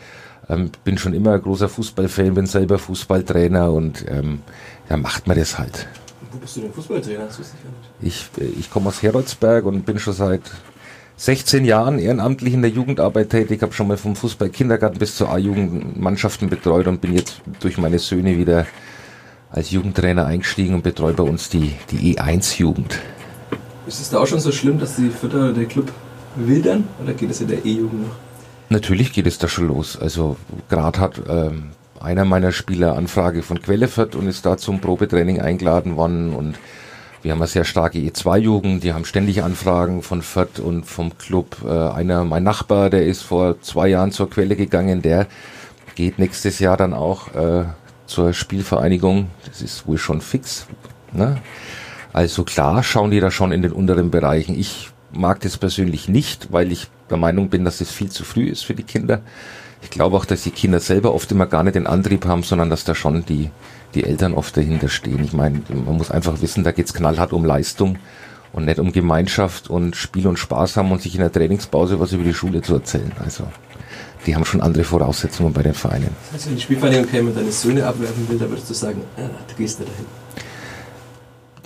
ähm, 0.49 0.71
bin 0.83 0.99
schon 0.99 1.15
immer 1.15 1.35
ein 1.35 1.43
großer 1.43 1.69
Fußballfan, 1.69 2.35
bin 2.35 2.47
selber 2.47 2.79
Fußballtrainer 2.79 3.71
und 3.71 4.05
ähm, 4.09 4.41
ja, 4.89 4.97
macht 4.97 5.29
man 5.29 5.39
das 5.39 5.59
halt. 5.59 5.87
Wo 6.33 6.39
bist 6.39 6.57
du 6.57 6.61
denn 6.61 6.73
Fußballtrainer? 6.73 7.27
Wusste 7.27 7.43
ich 7.43 7.63
gar 7.63 8.41
nicht. 8.41 8.51
Ich, 8.51 8.59
ich 8.59 8.71
komme 8.71 8.89
aus 8.89 9.03
Heroldsberg 9.03 9.65
und 9.65 9.85
bin 9.85 9.99
schon 9.99 10.15
seit 10.15 10.43
16 11.17 11.65
Jahren 11.65 11.99
ehrenamtlich 11.99 12.55
in 12.55 12.63
der 12.63 12.71
Jugendarbeit 12.71 13.31
tätig, 13.31 13.61
habe 13.63 13.73
schon 13.73 13.89
mal 13.89 13.97
vom 13.97 14.17
Fußball-Kindergarten 14.17 14.99
bis 14.99 15.17
zur 15.17 15.31
A-Jugend 15.31 16.01
Mannschaften 16.01 16.49
betreut 16.49 16.87
und 16.87 17.01
bin 17.01 17.13
jetzt 17.15 17.43
durch 17.61 17.79
meine 17.79 17.99
Söhne 17.99 18.39
wieder 18.39 18.67
als 19.51 19.71
Jugendtrainer 19.71 20.27
eingestiegen 20.27 20.75
und 20.75 20.83
betreue 20.83 21.13
bei 21.13 21.25
uns 21.25 21.49
die, 21.49 21.75
die 21.91 22.17
E1-Jugend. 22.17 23.01
Ist 23.87 24.01
es 24.01 24.11
da 24.11 24.21
auch 24.21 24.27
schon 24.27 24.41
so 24.41 24.53
schlimm, 24.53 24.79
dass 24.79 24.97
die 24.97 25.11
Vierter 25.11 25.39
oder 25.39 25.53
der 25.53 25.67
Club 25.67 25.93
wildern? 26.37 26.89
Oder 27.03 27.13
geht 27.13 27.31
es 27.31 27.41
in 27.41 27.49
der 27.49 27.65
E-Jugend 27.65 28.07
noch? 28.07 28.15
Natürlich 28.69 29.13
geht 29.13 29.27
es 29.27 29.39
da 29.39 29.49
schon 29.49 29.67
los. 29.67 29.99
Also 29.99 30.37
gerade 30.69 31.01
hat 31.01 31.21
ähm, 31.29 31.71
einer 32.01 32.25
meiner 32.25 32.53
Spieler 32.53 32.97
Anfrage 32.97 33.43
von 33.43 33.61
Quellefurt 33.61 34.15
und 34.15 34.27
ist 34.27 34.47
da 34.47 34.57
zum 34.57 34.81
Probetraining 34.81 35.41
eingeladen 35.41 35.97
worden 35.97 36.35
und 36.35 36.57
wir 37.23 37.33
haben 37.33 37.39
eine 37.39 37.49
sehr 37.49 37.65
starke 37.65 37.99
E2-Jugend, 37.99 38.83
die 38.83 38.95
haben 38.95 39.05
ständig 39.05 39.43
Anfragen 39.43 40.03
von 40.03 40.23
Fürth 40.23 40.59
und 40.59 40.85
vom 40.85 41.19
Club. 41.19 41.59
Äh, 41.63 41.69
einer, 41.69 42.25
mein 42.25 42.43
Nachbar, 42.43 42.89
der 42.89 43.05
ist 43.05 43.21
vor 43.21 43.61
zwei 43.61 43.89
Jahren 43.89 44.11
zur 44.11 44.31
Quelle 44.31 44.57
gegangen, 44.57 45.03
der 45.03 45.27
geht 45.95 46.19
nächstes 46.19 46.61
Jahr 46.61 46.79
dann 46.79 46.95
auch 46.95 47.35
äh, 47.35 47.65
zur 48.07 48.33
Spielvereinigung. 48.33 49.29
Das 49.47 49.61
ist 49.61 49.87
wohl 49.87 49.99
schon 49.99 50.23
fix. 50.23 50.67
Ne? 51.13 51.37
Also 52.15 52.43
klar 52.45 52.83
schauen 52.83 53.11
die 53.11 53.21
da 53.21 53.31
schon 53.31 53.53
in 53.53 53.61
den 53.61 53.73
unteren 53.73 54.11
Bereichen. 54.11 54.59
Ich 54.59 54.91
mag 55.13 55.41
das 55.41 55.59
persönlich 55.59 56.09
nicht, 56.09 56.51
weil 56.53 56.73
ich 56.73 56.89
der 57.11 57.19
Meinung 57.19 57.51
bin, 57.51 57.67
dass 57.67 57.83
es 57.83 57.91
viel 57.91 58.11
zu 58.11 58.25
früh 58.25 58.49
ist 58.49 58.65
für 58.65 58.75
die 58.75 58.85
Kinder. 58.85 59.21
Ich 59.83 59.91
glaube 59.91 60.17
auch, 60.17 60.25
dass 60.25 60.43
die 60.43 60.51
Kinder 60.51 60.81
selber 60.81 61.15
oft 61.15 61.31
immer 61.33 61.47
gar 61.47 61.63
nicht 61.63 61.75
den 61.75 61.87
Antrieb 61.87 62.27
haben, 62.27 62.43
sondern 62.43 62.71
dass 62.71 62.85
da 62.85 62.95
schon 62.95 63.25
die, 63.25 63.51
die 63.95 64.05
Eltern 64.05 64.35
oft 64.35 64.57
dahinter 64.57 64.89
stehen. 64.89 65.25
Ich 65.25 65.33
meine, 65.33 65.63
man 65.69 65.97
muss 65.97 66.11
einfach 66.11 66.41
wissen, 66.43 66.65
da 66.65 66.73
geht's 66.73 66.95
knallhart 66.95 67.33
um 67.33 67.45
Leistung 67.45 67.99
und 68.53 68.67
nicht 68.67 68.79
um 68.79 68.93
Gemeinschaft 68.93 69.71
und 69.71 69.97
Spiel 69.97 70.27
und 70.27 70.39
Spaß 70.39 70.77
haben 70.77 70.93
und 70.93 71.01
sich 71.01 71.15
in 71.15 71.21
der 71.21 71.33
Trainingspause 71.33 72.01
was 72.01 72.13
über 72.13 72.25
die 72.25 72.35
Schule 72.35 72.63
zu 72.63 72.75
erzählen. 72.75 73.13
Also 73.19 73.45
die 74.27 74.35
haben 74.35 74.45
schon 74.45 74.61
andere 74.61 74.85
Voraussetzungen 74.85 75.53
bei 75.53 75.63
den 75.63 75.75
Vereinen. 75.75 76.11
Das 76.27 76.35
heißt, 76.35 76.49
wenn 76.49 76.57
die 76.57 76.63
Spielvereinigung 76.63 77.07
käme 77.09 77.31
und 77.31 77.37
deine 77.37 77.53
Söhne 77.53 77.87
abwerfen 77.87 78.29
will, 78.29 78.39
dann 78.39 78.51
würdest 78.51 78.69
du 78.69 78.75
sagen, 78.75 79.01
ah, 79.17 79.23
du 79.49 79.55
gehst 79.57 79.81
nicht 79.81 79.91
dahin. 79.91 80.07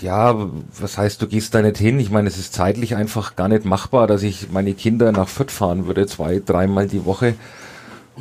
Ja, 0.00 0.36
was 0.78 0.98
heißt, 0.98 1.22
du 1.22 1.26
gehst 1.26 1.54
da 1.54 1.62
nicht 1.62 1.78
hin? 1.78 1.98
Ich 1.98 2.10
meine, 2.10 2.28
es 2.28 2.38
ist 2.38 2.52
zeitlich 2.52 2.94
einfach 2.94 3.36
gar 3.36 3.48
nicht 3.48 3.64
machbar, 3.64 4.06
dass 4.06 4.22
ich 4.22 4.50
meine 4.50 4.74
Kinder 4.74 5.12
nach 5.12 5.28
Fürth 5.28 5.50
fahren 5.50 5.86
würde, 5.86 6.06
zwei, 6.06 6.42
dreimal 6.44 6.88
die 6.88 7.04
Woche. 7.04 7.34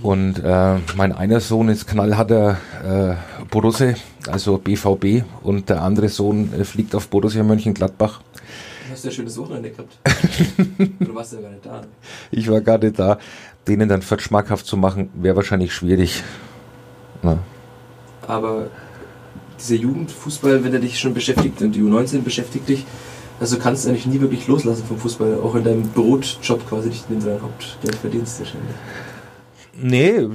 Und 0.01 0.39
äh, 0.39 0.79
mein 0.95 1.11
einer 1.11 1.39
Sohn 1.39 1.69
ist 1.69 1.87
knallharter 1.87 2.57
äh, 2.83 3.43
Borusse, 3.49 3.95
also 4.27 4.57
BVB, 4.57 5.23
und 5.43 5.69
der 5.69 5.81
andere 5.81 6.09
Sohn 6.09 6.51
äh, 6.53 6.63
fliegt 6.63 6.95
auf 6.95 7.07
Borussia 7.09 7.43
Mönchengladbach. 7.43 8.21
Du 8.87 8.91
hast 8.91 9.03
ja 9.05 9.11
ein 9.11 9.13
schönes 9.13 9.37
Wochenende 9.37 9.69
gehabt. 9.69 9.97
du 10.99 11.15
warst 11.15 11.33
ja 11.33 11.41
gar 11.41 11.49
nicht 11.51 11.65
da. 11.65 11.81
Ich 12.31 12.49
war 12.49 12.61
gerade 12.61 12.91
da. 12.91 13.17
Denen 13.67 13.87
dann 13.87 14.01
Fürth 14.01 14.21
schmackhaft 14.21 14.65
zu 14.65 14.75
machen, 14.75 15.09
wäre 15.13 15.37
wahrscheinlich 15.37 15.73
schwierig. 15.73 16.21
Ja. 17.21 17.37
Aber 18.27 18.67
dieser 19.57 19.75
Jugendfußball, 19.75 20.63
wenn 20.63 20.73
er 20.73 20.79
dich 20.79 20.99
schon 20.99 21.13
beschäftigt 21.13 21.61
und 21.61 21.73
die 21.73 21.81
U19 21.81 22.23
beschäftigt 22.23 22.67
dich, 22.67 22.85
also 23.39 23.57
kannst 23.57 23.85
du 23.85 23.89
eigentlich 23.89 24.05
nie 24.05 24.19
wirklich 24.19 24.47
loslassen 24.47 24.83
vom 24.85 24.97
Fußball, 24.97 25.39
auch 25.41 25.55
in 25.55 25.63
deinem 25.63 25.89
Brotjob 25.89 26.67
quasi 26.67 26.89
nicht 26.89 27.09
in 27.09 27.19
deinem 27.19 27.41
Hauptgeld 27.41 27.95
verdienst 27.95 28.39
wahrscheinlich. 28.39 28.75
Nee, 29.75 30.27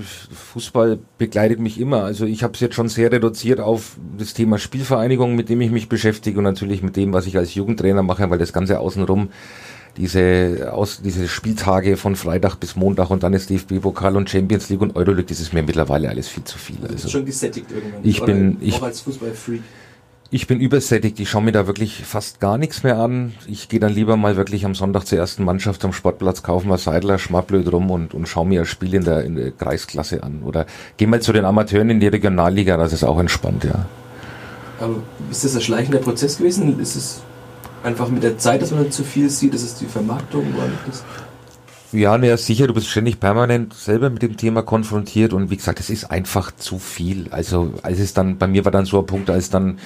Fußball 0.53 0.99
begleitet 1.17 1.61
mich 1.61 1.81
immer. 1.81 2.03
Also 2.03 2.27
ich 2.27 2.43
habe 2.43 2.55
es 2.55 2.61
jetzt 2.61 2.75
schon 2.75 2.89
sehr 2.89 3.13
reduziert 3.13 3.61
auf 3.61 3.97
das 4.19 4.35
Thema 4.35 4.59
Spielvereinigung, 4.59 5.37
mit 5.37 5.49
dem 5.49 5.61
ich 5.61 5.71
mich 5.71 5.89
beschäftige 5.89 6.39
und 6.39 6.45
natürlich 6.45 6.83
mit 6.83 6.97
dem, 6.97 7.13
was 7.13 7.27
ich 7.27 7.37
als 7.37 7.55
Jugendtrainer 7.55 8.03
mache, 8.03 8.29
weil 8.31 8.39
das 8.39 8.53
Ganze 8.53 8.81
außenrum 8.81 9.29
diese, 9.97 10.71
aus, 10.73 11.03
diese 11.03 11.29
Spieltage 11.29 11.97
von 11.97 12.15
Freitag 12.17 12.57
bis 12.57 12.77
Montag 12.77 13.11
und 13.11 13.23
dann 13.23 13.33
ist 13.33 13.51
DFB-Pokal 13.51 14.17
und 14.17 14.29
Champions 14.31 14.69
League 14.71 14.81
und 14.81 14.95
Euroleague, 14.97 15.27
das 15.29 15.41
ist 15.41 15.53
mir 15.53 15.63
mittlerweile 15.63 16.09
alles 16.09 16.29
viel 16.29 16.45
zu 16.45 16.59
viel. 16.59 16.77
Du 16.77 16.83
bist 16.83 16.93
Also 17.05 17.09
schon 17.09 17.25
gesättigt 17.25 17.67
irgendwann. 17.71 18.01
Ich 18.05 18.23
bin- 18.23 18.57
ich- 18.61 18.75
auch 18.75 18.83
als 18.83 19.01
Fußballfreak. 19.01 19.63
Ich 20.31 20.47
bin 20.47 20.61
übersättigt, 20.61 21.19
ich 21.21 21.31
schaue 21.31 21.43
mir 21.43 21.53
da 21.53 21.67
wirklich 21.67 22.05
fast 22.05 22.39
gar 22.39 22.59
nichts 22.59 22.83
mehr 22.83 22.99
an. 22.99 23.33
Ich 23.47 23.71
gehe 23.71 23.81
dann 23.81 23.93
lieber 23.93 24.19
mal 24.19 24.37
wirklich 24.37 24.67
am 24.67 24.75
Sonntag 24.75 25.05
zur 25.05 25.19
ersten 25.19 25.43
Mannschaft 25.43 25.83
am 25.87 25.95
Sportplatz, 25.95 26.43
kaufe 26.43 26.69
mal 26.69 26.77
Seidler, 26.77 27.19
schmapplöd 27.19 27.73
rum 27.73 27.91
und, 27.91 28.13
und 28.13 28.29
schaue 28.29 28.47
mir 28.47 28.61
ein 28.61 28.67
Spiel 28.67 28.93
in 28.93 29.05
der, 29.05 29.25
in 29.25 29.37
der 29.37 29.53
Kreisklasse 29.53 30.23
an. 30.23 30.43
Oder 30.45 30.67
gehe 30.99 31.09
mal 31.09 31.23
zu 31.23 31.33
den 31.33 31.47
Amateuren 31.47 31.89
in 31.89 32.01
die 32.01 32.09
Regionalliga, 32.09 32.77
das 32.77 32.93
ist 32.93 33.05
auch 33.05 33.19
entspannt, 33.19 33.65
ja. 33.65 33.87
Aber 34.81 34.97
ist 35.31 35.45
das 35.45 35.55
ein 35.55 35.63
schleichender 35.63 35.99
Prozess 35.99 36.37
gewesen? 36.37 36.79
Ist 36.79 36.95
es 36.95 37.23
einfach 37.83 38.09
mit 38.09 38.23
der 38.23 38.37
Zeit, 38.37 38.61
dass 38.61 38.71
man 38.71 38.83
dann 38.83 38.93
zu 38.93 39.05
viel 39.05 39.31
sieht? 39.31 39.55
Ist 39.55 39.63
es 39.63 39.75
die 39.77 39.87
Vermarktung? 39.87 40.47
Oder 40.55 40.69
das? 40.87 41.05
Ja, 41.91 42.19
naja, 42.19 42.37
sicher, 42.37 42.67
du 42.67 42.75
bist 42.75 42.89
ständig 42.89 43.19
permanent 43.19 43.73
selber 43.73 44.11
mit 44.11 44.21
dem 44.21 44.37
Thema 44.37 44.61
konfrontiert 44.61 45.33
und 45.33 45.51
wie 45.51 45.57
gesagt, 45.57 45.81
es 45.81 45.89
ist 45.89 46.11
einfach 46.11 46.53
zu 46.55 46.79
viel. 46.79 47.29
Also, 47.31 47.73
als 47.83 47.99
es 47.99 48.13
dann, 48.13 48.37
bei 48.37 48.47
mir 48.47 48.67
war 48.67 48.73
dann 48.73 48.85
so 48.85 48.99
ein 48.99 49.07
Punkt, 49.07 49.31
als 49.31 49.49
dann 49.49 49.79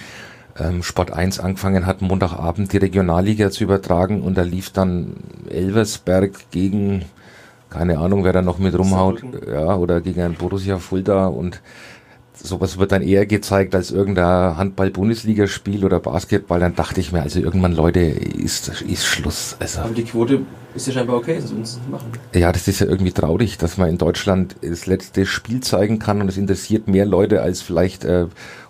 ähm, 0.58 0.82
Sport 0.82 1.12
1 1.12 1.40
angefangen 1.40 1.86
hat, 1.86 2.02
Montagabend 2.02 2.72
die 2.72 2.78
Regionalliga 2.78 3.50
zu 3.50 3.64
übertragen 3.64 4.22
und 4.22 4.36
da 4.36 4.42
lief 4.42 4.70
dann 4.70 5.14
Elversberg 5.48 6.50
gegen, 6.50 7.04
keine 7.70 7.98
Ahnung, 7.98 8.24
wer 8.24 8.32
da 8.32 8.42
noch 8.42 8.58
mit 8.58 8.78
rumhaut, 8.78 9.22
ja, 9.46 9.76
oder 9.76 10.00
gegen 10.00 10.22
ein 10.22 10.34
Borussia 10.34 10.78
Fulda 10.78 11.26
und 11.26 11.60
sowas 12.42 12.78
wird 12.78 12.92
dann 12.92 13.02
eher 13.02 13.26
gezeigt 13.26 13.74
als 13.74 13.90
irgendein 13.90 14.56
Handball-Bundesligaspiel 14.56 15.84
oder 15.84 16.00
Basketball, 16.00 16.60
dann 16.60 16.74
dachte 16.74 17.00
ich 17.00 17.12
mir, 17.12 17.22
also 17.22 17.40
irgendwann, 17.40 17.74
Leute, 17.74 18.00
ist, 18.00 18.82
ist 18.82 19.06
Schluss. 19.06 19.56
Also, 19.58 19.80
Aber 19.80 19.94
die 19.94 20.04
Quote 20.04 20.40
ist 20.74 20.86
ja 20.86 20.92
scheinbar 20.94 21.16
okay, 21.16 21.34
nicht 21.38 21.90
machen. 21.90 22.12
ja, 22.34 22.50
das 22.52 22.66
ist 22.68 22.80
ja 22.80 22.86
irgendwie 22.86 23.12
traurig, 23.12 23.58
dass 23.58 23.76
man 23.76 23.88
in 23.88 23.98
Deutschland 23.98 24.56
das 24.62 24.86
letzte 24.86 25.26
Spiel 25.26 25.60
zeigen 25.60 25.98
kann 25.98 26.20
und 26.20 26.28
es 26.28 26.36
interessiert 26.36 26.88
mehr 26.88 27.06
Leute 27.06 27.42
als 27.42 27.62
vielleicht 27.62 28.04
äh, 28.04 28.26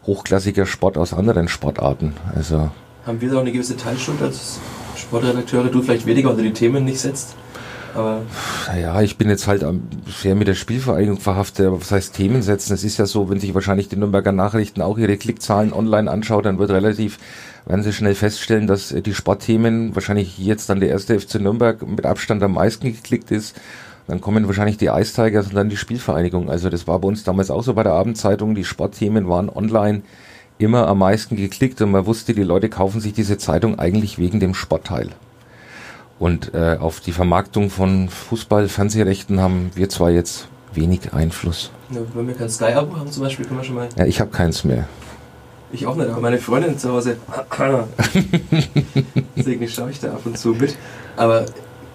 hochklassiger 0.07 0.67
Sport 0.67 0.99
aus 0.99 1.13
anderen 1.15 1.49
Sportarten. 1.49 2.15
Also 2.35 2.71
Haben 3.07 3.21
wir 3.21 3.31
da 3.31 3.37
auch 3.37 3.41
eine 3.41 3.53
gewisse 3.53 3.77
Teilschuld 3.77 4.21
als 4.21 4.59
Sportredakteure? 4.97 5.69
Du 5.69 5.83
vielleicht 5.83 6.07
weniger, 6.07 6.35
du 6.35 6.43
die 6.43 6.53
Themen 6.53 6.85
nicht 6.85 7.01
setzt. 7.01 7.37
Aber 7.95 8.23
ja, 8.81 9.03
ich 9.03 9.19
bin 9.19 9.29
jetzt 9.29 9.47
halt 9.47 9.63
am- 9.65 9.83
sehr 10.07 10.35
mit 10.35 10.49
der 10.49 10.55
Spielvereinigung 10.55 11.19
verhaftet, 11.19 11.67
aber 11.67 11.81
was 11.81 11.91
heißt 11.91 12.15
Themen 12.15 12.43
setzen? 12.43 12.73
Es 12.73 12.85
ist 12.85 12.99
ja 12.99 13.07
so, 13.07 13.29
wenn 13.29 13.41
sich 13.41 13.55
wahrscheinlich 13.55 13.89
die 13.89 13.97
Nürnberger 13.97 14.33
Nachrichten 14.33 14.81
auch 14.83 14.99
ihre 14.99 15.17
Klickzahlen 15.17 15.73
online 15.73 16.11
anschaut, 16.11 16.47
dann 16.47 16.59
wird 16.59 16.71
relativ, 16.71 17.19
werden 17.67 17.83
sie 17.83 17.93
schnell 17.93 18.15
feststellen, 18.15 18.67
dass 18.67 18.93
äh, 18.93 19.03
die 19.03 19.15
Sportthemen 19.15 19.95
wahrscheinlich 19.95 20.39
jetzt 20.39 20.69
dann 20.71 20.81
der 20.81 20.89
erste 20.89 21.19
FC 21.19 21.35
Nürnberg 21.37 21.87
mit 21.87 22.07
Abstand 22.07 22.43
am 22.43 22.55
meisten 22.55 22.93
geklickt 22.93 23.31
ist. 23.31 23.55
Dann 24.09 24.21
kommen 24.21 24.47
wahrscheinlich 24.47 24.79
die 24.79 24.87
Ice 24.87 25.15
Tigers 25.15 25.47
und 25.49 25.55
dann 25.55 25.69
die 25.69 25.77
Spielvereinigung. 25.77 26.51
Also 26.51 26.71
das 26.71 26.87
war 26.87 26.99
bei 26.99 27.09
uns 27.09 27.25
damals 27.25 27.51
auch 27.51 27.63
so 27.63 27.75
bei 27.75 27.83
der 27.85 27.93
Abendzeitung. 27.93 28.55
Die 28.55 28.65
Sportthemen 28.65 29.29
waren 29.29 29.49
online 29.49 30.03
immer 30.59 30.89
am 30.89 30.99
meisten 30.99 31.37
geklickt 31.37 31.81
und 31.83 31.91
man 31.93 32.07
wusste, 32.07 32.35
die 32.35 32.43
Leute 32.43 32.69
kaufen 32.69 33.01
sich 33.01 33.13
diese 33.13 33.39
Zeitung 33.39 33.79
eigentlich 33.79 34.19
wegen 34.19 34.41
dem 34.41 34.55
Sportteil. 34.55 35.11
Und 36.19 36.55
äh, 36.55 36.77
auf 36.79 37.01
die 37.01 37.13
Vermarktung 37.13 37.69
von 37.71 38.09
Fußball-Fernsehrechten 38.09 39.41
haben 39.41 39.71
wir 39.75 39.89
zwar 39.89 40.11
jetzt 40.11 40.49
wenig 40.75 41.13
Einfluss. 41.13 41.71
ja, 41.91 42.01
wenn 42.15 42.29
wir 42.29 42.35
kein 42.35 42.49
Sky-Abo 42.49 42.97
haben 42.97 43.11
zum 43.11 43.25
Beispiel, 43.25 43.45
können 43.45 43.61
wir 43.61 43.65
schon 43.65 43.75
mal. 43.75 43.89
Ja, 43.97 44.07
ich 44.07 44.21
habe 44.21 44.31
keins 44.31 44.65
mehr. 44.65 44.87
Ich 45.73 45.87
auch 45.87 45.97
nicht, 45.97 46.11
aber 46.11 46.21
meine 46.21 46.39
Freundin 46.39 46.79
zu 46.79 46.91
Hause. 46.91 47.17
Deswegen 49.37 49.69
schaue 49.69 49.91
ich 49.91 50.01
da 50.01 50.13
ab 50.13 50.21
und 50.25 50.37
zu 50.39 50.51
mit. 50.51 50.77
Aber 51.17 51.47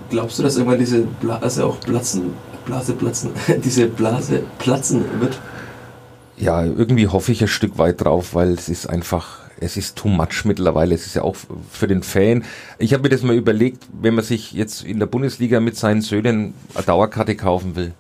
glaubst 0.09 0.39
du, 0.39 0.43
dass 0.43 0.57
irgendwann 0.57 0.79
diese 0.79 1.01
Blase 1.01 1.65
auch 1.65 1.79
platzen, 1.79 2.33
Blase 2.65 2.93
platzen, 2.93 3.31
diese 3.63 3.87
Blase 3.87 4.41
platzen 4.57 5.05
wird? 5.19 5.39
Ja, 6.37 6.63
irgendwie 6.63 7.07
hoffe 7.07 7.31
ich 7.31 7.41
ein 7.41 7.47
Stück 7.47 7.77
weit 7.77 8.01
drauf, 8.03 8.33
weil 8.33 8.51
es 8.53 8.67
ist 8.69 8.87
einfach, 8.87 9.39
es 9.59 9.77
ist 9.77 9.95
too 9.95 10.07
much 10.07 10.45
mittlerweile. 10.45 10.95
Es 10.95 11.05
ist 11.05 11.15
ja 11.15 11.23
auch 11.23 11.35
für 11.71 11.87
den 11.87 12.03
Fan. 12.03 12.43
Ich 12.77 12.93
habe 12.93 13.03
mir 13.03 13.09
das 13.09 13.23
mal 13.23 13.35
überlegt, 13.35 13.85
wenn 13.91 14.15
man 14.15 14.23
sich 14.23 14.51
jetzt 14.51 14.83
in 14.83 14.99
der 14.99 15.07
Bundesliga 15.07 15.59
mit 15.59 15.75
seinen 15.75 16.01
Söhnen 16.01 16.53
eine 16.73 16.83
Dauerkarte 16.83 17.35
kaufen 17.35 17.75
will. 17.75 17.93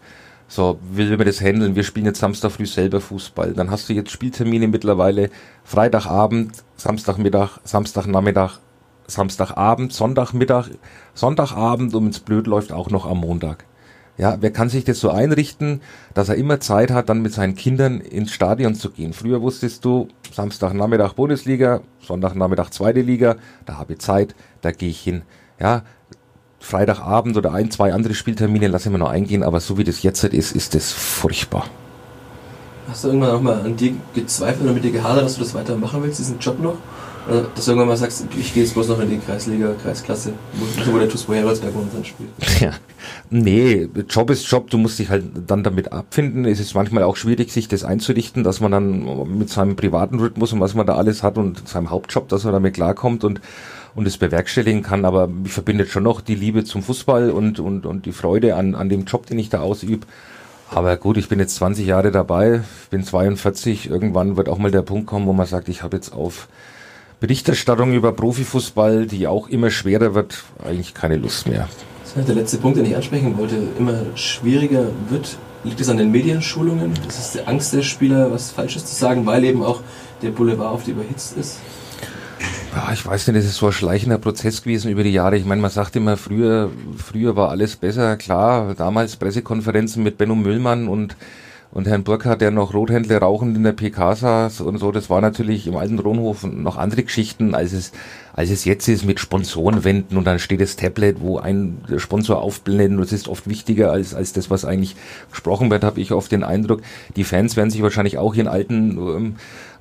So, 0.47 0.79
will 0.91 1.17
man 1.17 1.25
das 1.25 1.41
handeln? 1.41 1.75
Wir 1.75 1.83
spielen 1.83 2.05
jetzt 2.05 2.19
Samstag 2.19 2.51
früh 2.51 2.65
selber 2.65 3.01
Fußball. 3.01 3.53
Dann 3.53 3.69
hast 3.69 3.89
du 3.89 3.93
jetzt 3.93 4.11
Spieltermine 4.11 4.67
mittlerweile 4.67 5.29
Freitagabend, 5.65 6.63
Samstagmittag, 6.77 7.59
Samstagnachmittag, 7.65 8.59
Samstagabend, 9.07 9.91
Sonntagmittag, 9.91 10.69
Sonntagabend 11.13 11.93
und 11.95 12.05
wenn's 12.05 12.19
blöd 12.19 12.47
läuft 12.47 12.71
auch 12.71 12.89
noch 12.89 13.05
am 13.05 13.19
Montag. 13.19 13.65
Ja, 14.17 14.37
wer 14.39 14.51
kann 14.51 14.69
sich 14.69 14.83
das 14.83 14.99
so 14.99 15.11
einrichten, 15.11 15.81
dass 16.15 16.29
er 16.29 16.35
immer 16.35 16.59
Zeit 16.59 16.89
hat, 16.89 17.09
dann 17.09 17.21
mit 17.21 17.33
seinen 17.33 17.55
Kindern 17.55 18.01
ins 18.01 18.31
Stadion 18.31 18.73
zu 18.73 18.89
gehen? 18.89 19.13
Früher 19.13 19.43
wusstest 19.43 19.85
du, 19.85 20.07
Samstagnachmittag 20.33 21.13
Bundesliga, 21.13 21.81
Sonntagnachmittag 22.01 22.71
zweite 22.71 23.01
Liga, 23.01 23.35
da 23.65 23.77
habe 23.77 23.93
ich 23.93 23.99
Zeit, 23.99 24.33
da 24.61 24.71
gehe 24.71 24.89
ich 24.89 24.99
hin. 24.99 25.21
Ja, 25.59 25.83
Freitagabend 26.59 27.37
oder 27.37 27.53
ein, 27.53 27.69
zwei 27.69 27.93
andere 27.93 28.15
Spieltermine 28.15 28.67
lassen 28.67 28.91
wir 28.91 28.97
noch 28.97 29.09
eingehen, 29.09 29.43
aber 29.43 29.59
so 29.59 29.77
wie 29.77 29.83
das 29.83 30.01
jetzt 30.01 30.23
ist, 30.23 30.55
ist 30.55 30.73
das 30.73 30.91
furchtbar. 30.91 31.65
Hast 32.87 33.03
du 33.03 33.09
irgendwann 33.09 33.31
auch 33.31 33.41
mal 33.41 33.61
an 33.61 33.75
dir 33.75 33.93
gezweifelt 34.15 34.63
oder 34.63 34.73
mit 34.73 34.83
dir 34.83 34.91
gehadert, 34.91 35.25
dass 35.25 35.35
du 35.35 35.41
das 35.41 35.53
weitermachen 35.53 36.01
willst, 36.01 36.19
diesen 36.19 36.39
Job 36.39 36.59
noch? 36.59 36.77
Oder 37.27 37.47
dass 37.53 37.65
du 37.65 37.71
irgendwann 37.71 37.89
mal 37.89 37.97
sagst, 37.97 38.25
ich 38.39 38.53
gehe 38.53 38.63
jetzt 38.63 38.73
bloß 38.73 38.89
noch 38.89 38.99
in 38.99 39.09
die 39.09 39.17
Kreisliga, 39.17 39.73
Kreisklasse, 39.81 40.33
wo 40.85 40.97
der 40.97 41.09
TuSpo 41.09 41.33
Heroldsberg 41.33 41.73
momentan 41.73 42.05
spielt? 42.05 42.29
Ja, 42.59 42.73
nee, 43.29 43.87
Job 44.09 44.29
ist 44.31 44.49
Job, 44.49 44.69
du 44.69 44.77
musst 44.77 44.97
dich 44.97 45.09
halt 45.09 45.25
dann 45.45 45.63
damit 45.63 45.91
abfinden. 45.91 46.45
Es 46.45 46.59
ist 46.59 46.73
manchmal 46.73 47.03
auch 47.03 47.15
schwierig, 47.15 47.51
sich 47.51 47.67
das 47.67 47.83
einzurichten, 47.83 48.43
dass 48.43 48.61
man 48.61 48.71
dann 48.71 49.37
mit 49.37 49.49
seinem 49.49 49.75
privaten 49.75 50.19
Rhythmus 50.19 50.53
und 50.53 50.59
was 50.59 50.73
man 50.73 50.87
da 50.87 50.95
alles 50.95 51.21
hat 51.21 51.37
und 51.37 51.67
seinem 51.67 51.89
Hauptjob, 51.89 52.27
dass 52.29 52.43
man 52.45 52.53
damit 52.53 52.73
klarkommt 52.73 53.23
und 53.23 53.41
und 53.97 54.05
es 54.05 54.19
bewerkstelligen 54.19 54.83
kann, 54.83 55.05
aber 55.05 55.25
mich 55.25 55.51
verbindet 55.51 55.89
schon 55.89 56.03
noch 56.03 56.21
die 56.21 56.35
Liebe 56.35 56.63
zum 56.63 56.83
Fußball 56.83 57.31
und, 57.31 57.59
und, 57.59 57.87
und 57.87 58.05
die 58.05 58.11
Freude 58.11 58.55
an, 58.55 58.75
an 58.75 58.89
dem 58.89 59.05
Job, 59.05 59.25
den 59.25 59.39
ich 59.39 59.49
da 59.49 59.61
ausübe. 59.61 60.05
Aber 60.69 60.97
gut, 60.97 61.17
ich 61.17 61.29
bin 61.29 61.39
jetzt 61.39 61.55
20 61.55 61.87
Jahre 61.87 62.11
dabei, 62.11 62.61
bin 62.91 63.03
42, 63.03 63.89
irgendwann 63.89 64.37
wird 64.37 64.49
auch 64.49 64.59
mal 64.59 64.69
der 64.69 64.83
Punkt 64.83 65.07
kommen, 65.07 65.25
wo 65.25 65.33
man 65.33 65.47
sagt, 65.47 65.67
ich 65.67 65.81
habe 65.81 65.95
jetzt 65.95 66.13
auf 66.13 66.47
Berichterstattung 67.19 67.93
über 67.93 68.11
Profifußball, 68.11 69.07
die 69.07 69.27
auch 69.27 69.47
immer 69.47 69.71
schwerer 69.71 70.13
wird, 70.13 70.43
eigentlich 70.63 70.93
keine 70.93 71.17
Lust 71.17 71.47
mehr. 71.47 71.67
Das 72.15 72.25
der 72.25 72.35
letzte 72.35 72.57
Punkt, 72.57 72.77
den 72.77 72.85
ich 72.85 72.95
ansprechen 72.95 73.37
wollte. 73.37 73.55
Immer 73.77 74.01
schwieriger 74.15 74.87
wird. 75.09 75.37
Liegt 75.63 75.81
es 75.81 75.89
an 75.89 75.97
den 75.97 76.11
Medienschulungen? 76.11 76.93
Das 77.05 77.19
ist 77.19 77.35
die 77.35 77.41
Angst 77.47 77.73
der 77.73 77.81
Spieler, 77.81 78.31
was 78.31 78.51
Falsches 78.51 78.85
zu 78.85 78.95
sagen, 78.95 79.25
weil 79.25 79.43
eben 79.43 79.63
auch 79.63 79.81
der 80.21 80.29
Boulevard 80.29 80.73
oft 80.73 80.87
überhitzt 80.87 81.35
ist? 81.37 81.59
Ja, 82.75 82.91
ich 82.93 83.05
weiß 83.05 83.27
nicht, 83.27 83.37
es 83.37 83.45
ist 83.45 83.57
so 83.57 83.67
ein 83.67 83.71
schleichender 83.71 84.19
Prozess 84.19 84.61
gewesen 84.61 84.91
über 84.91 85.03
die 85.03 85.11
Jahre. 85.11 85.37
Ich 85.37 85.45
meine, 85.45 85.61
man 85.61 85.71
sagt 85.71 85.95
immer, 85.95 86.15
früher, 86.17 86.69
früher 86.97 87.35
war 87.35 87.49
alles 87.49 87.75
besser. 87.75 88.17
Klar, 88.17 88.75
damals 88.75 89.15
Pressekonferenzen 89.15 90.03
mit 90.03 90.17
Benno 90.17 90.35
Müllmann 90.35 90.87
und 90.87 91.15
und 91.71 91.87
Herrn 91.87 92.03
Burkhardt, 92.03 92.41
der 92.41 92.51
noch 92.51 92.73
Rothändler 92.73 93.19
rauchend 93.19 93.57
in 93.57 93.63
der 93.63 93.73
PK 93.73 94.15
saß 94.15 94.61
und 94.61 94.77
so, 94.77 94.91
das 94.91 95.09
war 95.09 95.19
natürlich 95.19 95.67
im 95.67 95.75
alten 95.75 95.99
Ronhof 95.99 96.43
noch 96.43 96.77
andere 96.77 97.03
Geschichten, 97.03 97.53
als 97.53 97.73
es, 97.73 97.91
als 98.33 98.49
es 98.51 98.63
jetzt 98.63 98.87
ist 98.87 99.05
mit 99.05 99.19
Sponsorenwänden. 99.19 100.17
Und 100.17 100.25
dann 100.25 100.39
steht 100.39 100.61
das 100.61 100.77
Tablet, 100.77 101.19
wo 101.19 101.39
ein 101.39 101.79
Sponsor 101.97 102.41
aufblendet. 102.41 102.97
Und 102.97 103.01
das 103.01 103.11
ist 103.11 103.27
oft 103.27 103.49
wichtiger 103.49 103.91
als, 103.91 104.13
als 104.13 104.31
das, 104.31 104.49
was 104.49 104.63
eigentlich 104.63 104.95
gesprochen 105.29 105.69
wird, 105.69 105.83
habe 105.83 105.99
ich 105.99 106.13
oft 106.13 106.31
den 106.31 106.43
Eindruck. 106.43 106.81
Die 107.15 107.25
Fans 107.25 107.57
werden 107.57 107.69
sich 107.69 107.81
wahrscheinlich 107.81 108.17
auch 108.17 108.33
ihren 108.33 108.47
alten 108.47 108.97
ähm, 108.97 109.35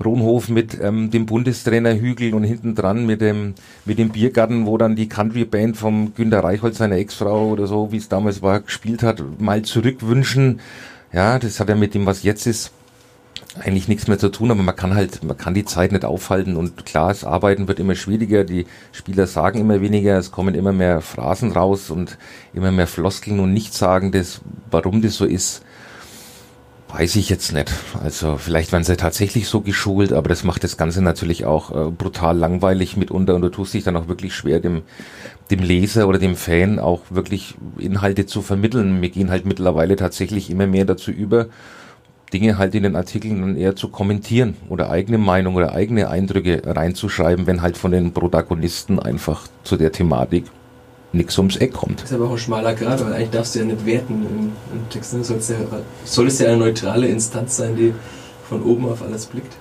Ronhof 0.04 0.48
mit 0.48 0.78
ähm, 0.82 1.10
dem 1.10 1.24
Bundestrainer 1.26 1.94
Hügel 1.94 2.34
und 2.34 2.42
hinten 2.42 2.74
dran 2.74 3.06
mit 3.06 3.20
dem, 3.20 3.54
mit 3.84 3.98
dem 3.98 4.10
Biergarten, 4.10 4.66
wo 4.66 4.76
dann 4.76 4.96
die 4.96 5.08
Country 5.08 5.44
Band 5.44 5.76
vom 5.76 6.14
Günter 6.14 6.40
Reichholz, 6.40 6.78
seiner 6.78 6.96
Ex-Frau 6.96 7.50
oder 7.50 7.68
so, 7.68 7.92
wie 7.92 7.96
es 7.96 8.08
damals 8.08 8.42
war, 8.42 8.60
gespielt 8.60 9.04
hat, 9.04 9.22
mal 9.38 9.62
zurückwünschen 9.62 10.60
ja, 11.16 11.38
das 11.38 11.60
hat 11.60 11.70
ja 11.70 11.74
mit 11.74 11.94
dem, 11.94 12.04
was 12.04 12.24
jetzt 12.24 12.46
ist, 12.46 12.72
eigentlich 13.58 13.88
nichts 13.88 14.06
mehr 14.06 14.18
zu 14.18 14.28
tun, 14.28 14.50
aber 14.50 14.62
man 14.62 14.76
kann 14.76 14.94
halt, 14.94 15.24
man 15.24 15.38
kann 15.38 15.54
die 15.54 15.64
Zeit 15.64 15.90
nicht 15.90 16.04
aufhalten 16.04 16.56
und 16.56 16.84
klar, 16.84 17.08
das 17.08 17.24
Arbeiten 17.24 17.68
wird 17.68 17.78
immer 17.78 17.94
schwieriger, 17.94 18.44
die 18.44 18.66
Spieler 18.92 19.26
sagen 19.26 19.58
immer 19.58 19.80
weniger, 19.80 20.18
es 20.18 20.30
kommen 20.30 20.54
immer 20.54 20.72
mehr 20.72 21.00
Phrasen 21.00 21.52
raus 21.52 21.88
und 21.88 22.18
immer 22.52 22.70
mehr 22.70 22.86
Floskeln 22.86 23.40
und 23.40 23.54
Nichtsagendes, 23.54 24.42
warum 24.70 25.00
das 25.00 25.14
so 25.14 25.24
ist, 25.24 25.62
weiß 26.88 27.16
ich 27.16 27.28
jetzt 27.28 27.52
nicht. 27.52 27.72
Also 28.02 28.36
vielleicht 28.36 28.72
werden 28.72 28.84
sie 28.84 28.96
tatsächlich 28.96 29.48
so 29.48 29.60
geschult, 29.60 30.12
aber 30.12 30.28
das 30.28 30.44
macht 30.44 30.64
das 30.64 30.76
Ganze 30.76 31.02
natürlich 31.02 31.44
auch 31.44 31.70
äh, 31.70 31.90
brutal 31.90 32.36
langweilig 32.36 32.96
mitunter 32.96 33.34
und 33.34 33.42
du 33.42 33.48
tust 33.48 33.74
dich 33.74 33.84
dann 33.84 33.96
auch 33.96 34.08
wirklich 34.08 34.34
schwer, 34.34 34.60
dem, 34.60 34.82
dem 35.50 35.60
Leser 35.60 36.08
oder 36.08 36.18
dem 36.18 36.36
Fan 36.36 36.78
auch 36.78 37.02
wirklich 37.10 37.54
Inhalte 37.78 38.26
zu 38.26 38.42
vermitteln. 38.42 39.02
Wir 39.02 39.10
gehen 39.10 39.30
halt 39.30 39.46
mittlerweile 39.46 39.96
tatsächlich 39.96 40.50
immer 40.50 40.66
mehr 40.66 40.84
dazu 40.84 41.10
über, 41.10 41.46
Dinge 42.32 42.58
halt 42.58 42.74
in 42.74 42.82
den 42.82 42.96
Artikeln 42.96 43.40
dann 43.40 43.56
eher 43.56 43.76
zu 43.76 43.88
kommentieren 43.88 44.56
oder 44.68 44.90
eigene 44.90 45.18
Meinung 45.18 45.54
oder 45.54 45.72
eigene 45.72 46.08
Eindrücke 46.08 46.62
reinzuschreiben, 46.64 47.46
wenn 47.46 47.62
halt 47.62 47.76
von 47.76 47.92
den 47.92 48.12
Protagonisten 48.12 48.98
einfach 48.98 49.46
zu 49.62 49.76
der 49.76 49.92
Thematik 49.92 50.44
nichts 51.16 51.36
ums 51.38 51.56
Eck 51.56 51.72
kommt. 51.72 52.02
Das 52.02 52.10
ist 52.10 52.16
aber 52.16 52.26
auch 52.26 52.32
ein 52.32 52.38
schmaler 52.38 52.74
Grad, 52.74 53.04
weil 53.04 53.12
eigentlich 53.12 53.30
darfst 53.30 53.54
du 53.54 53.60
ja 53.60 53.64
nicht 53.64 53.84
werten 53.84 54.26
im, 54.26 54.52
im 54.72 54.88
Text. 54.90 55.14
Ne? 55.14 55.24
Sollst 55.24 55.50
ja, 55.50 55.56
soll 56.04 56.28
es 56.28 56.38
ja 56.38 56.48
eine 56.48 56.58
neutrale 56.58 57.08
Instanz 57.08 57.56
sein, 57.56 57.76
die 57.76 57.94
von 58.48 58.62
oben 58.62 58.86
auf 58.86 59.02
alles 59.02 59.26
blickt. 59.26 59.52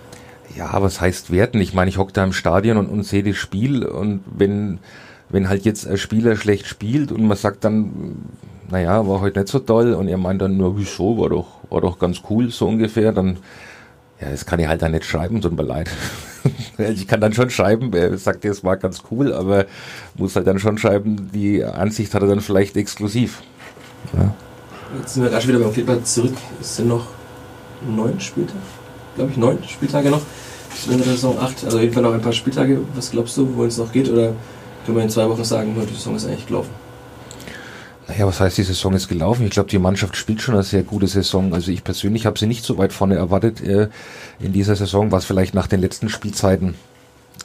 Ja, 0.56 0.82
was 0.82 1.02
heißt 1.02 1.32
werten? 1.32 1.60
Ich 1.60 1.74
meine, 1.74 1.90
ich 1.90 1.98
hocke 1.98 2.14
da 2.14 2.24
im 2.24 2.34
Stadion 2.34 2.78
und, 2.78 2.88
und 2.88 3.04
sehe 3.04 3.24
das 3.24 3.36
Spiel 3.36 3.84
und 3.84 4.22
wenn 4.26 4.80
wenn 5.30 5.50
halt 5.50 5.66
jetzt 5.66 5.88
ein 5.88 5.98
Spieler 5.98 6.36
schlecht 6.36 6.68
spielt 6.68 7.12
und 7.12 7.26
man 7.26 7.38
sagt 7.38 7.64
dann, 7.64 8.16
naja, 8.70 9.08
war 9.08 9.22
heute 9.22 9.40
nicht 9.40 9.52
so 9.52 9.60
toll 9.60 9.94
und 9.94 10.08
er 10.08 10.18
meint 10.18 10.42
dann 10.42 10.58
nur, 10.58 10.78
wieso, 10.78 11.18
war 11.18 11.30
doch, 11.30 11.48
war 11.70 11.82
doch 11.82 12.00
ganz 12.00 12.22
cool, 12.30 12.50
so 12.52 12.68
ungefähr, 12.68 13.12
dann, 13.12 13.38
ja, 14.26 14.32
das 14.32 14.46
kann 14.46 14.60
ich 14.60 14.68
halt 14.68 14.82
dann 14.82 14.92
nicht 14.92 15.06
schreiben, 15.06 15.42
tut 15.42 15.56
mir 15.56 15.64
leid. 15.64 15.90
ich 16.78 17.08
kann 17.08 17.22
dann 17.22 17.34
schon 17.34 17.50
schreiben, 17.50 17.94
er 17.94 18.18
sagt, 18.18 18.44
es 18.46 18.64
war 18.64 18.78
ganz 18.78 19.04
cool, 19.12 19.34
aber 19.34 19.66
muss 20.16 20.36
halt 20.36 20.48
dann 20.48 20.60
schon 20.60 20.78
schreiben, 20.78 21.30
die 21.34 21.64
Ansicht 21.64 22.14
hat 22.14 22.24
er 22.24 22.28
dann 22.28 22.42
vielleicht 22.42 22.76
exklusiv. 22.76 23.42
Ja. 24.14 24.34
Jetzt 24.98 25.14
sind 25.14 25.24
wir 25.24 25.32
rasch 25.32 25.48
wieder 25.48 25.60
beim 25.60 25.74
Kleber 25.74 26.04
zurück. 26.04 26.34
Es 26.60 26.78
sind 26.78 26.88
noch 26.88 27.08
neun 27.88 28.20
Spieltage, 28.20 28.60
glaube 29.16 29.32
ich, 29.32 29.38
neun 29.38 29.60
Spieltage 29.68 30.10
noch. 30.10 30.22
Bis 30.70 30.88
Ende 30.88 31.04
der 31.04 31.14
Saison 31.14 31.38
acht, 31.40 31.64
also 31.64 31.78
auf 31.78 31.84
jeden 31.84 31.94
Fall 31.94 32.04
noch 32.04 32.14
ein 32.14 32.22
paar 32.22 32.34
Spieltage. 32.34 32.80
Was 32.96 33.12
glaubst 33.12 33.38
du, 33.38 33.56
wo 33.56 33.64
es 33.64 33.78
noch 33.78 33.92
geht? 33.92 34.10
Oder 34.10 34.34
können 34.86 34.98
wir 34.98 35.04
in 35.04 35.10
zwei 35.10 35.30
Wochen 35.30 35.44
sagen, 35.44 35.76
die 35.76 35.94
Saison 35.94 36.16
ist 36.16 36.26
eigentlich 36.26 36.48
gelaufen? 36.48 36.85
Naja, 38.08 38.28
was 38.28 38.40
heißt, 38.40 38.58
die 38.58 38.64
Saison 38.64 38.94
ist 38.94 39.08
gelaufen? 39.08 39.46
Ich 39.46 39.52
glaube, 39.52 39.70
die 39.70 39.80
Mannschaft 39.80 40.16
spielt 40.16 40.42
schon 40.42 40.54
eine 40.54 40.64
sehr 40.64 40.84
gute 40.84 41.08
Saison. 41.08 41.54
Also 41.54 41.72
ich 41.72 41.84
persönlich 41.84 42.26
habe 42.26 42.38
sie 42.38 42.46
nicht 42.46 42.64
so 42.64 42.78
weit 42.78 42.94
vorne 42.94 43.16
erwartet 43.16 43.62
äh, 43.62 43.90
in 44.40 44.54
dieser 44.54 44.76
Saison, 44.76 45.12
was 45.12 45.26
vielleicht 45.26 45.56
nach 45.56 45.68
den 45.68 45.82
letzten 45.82 46.10
Spielzeiten 46.10 46.76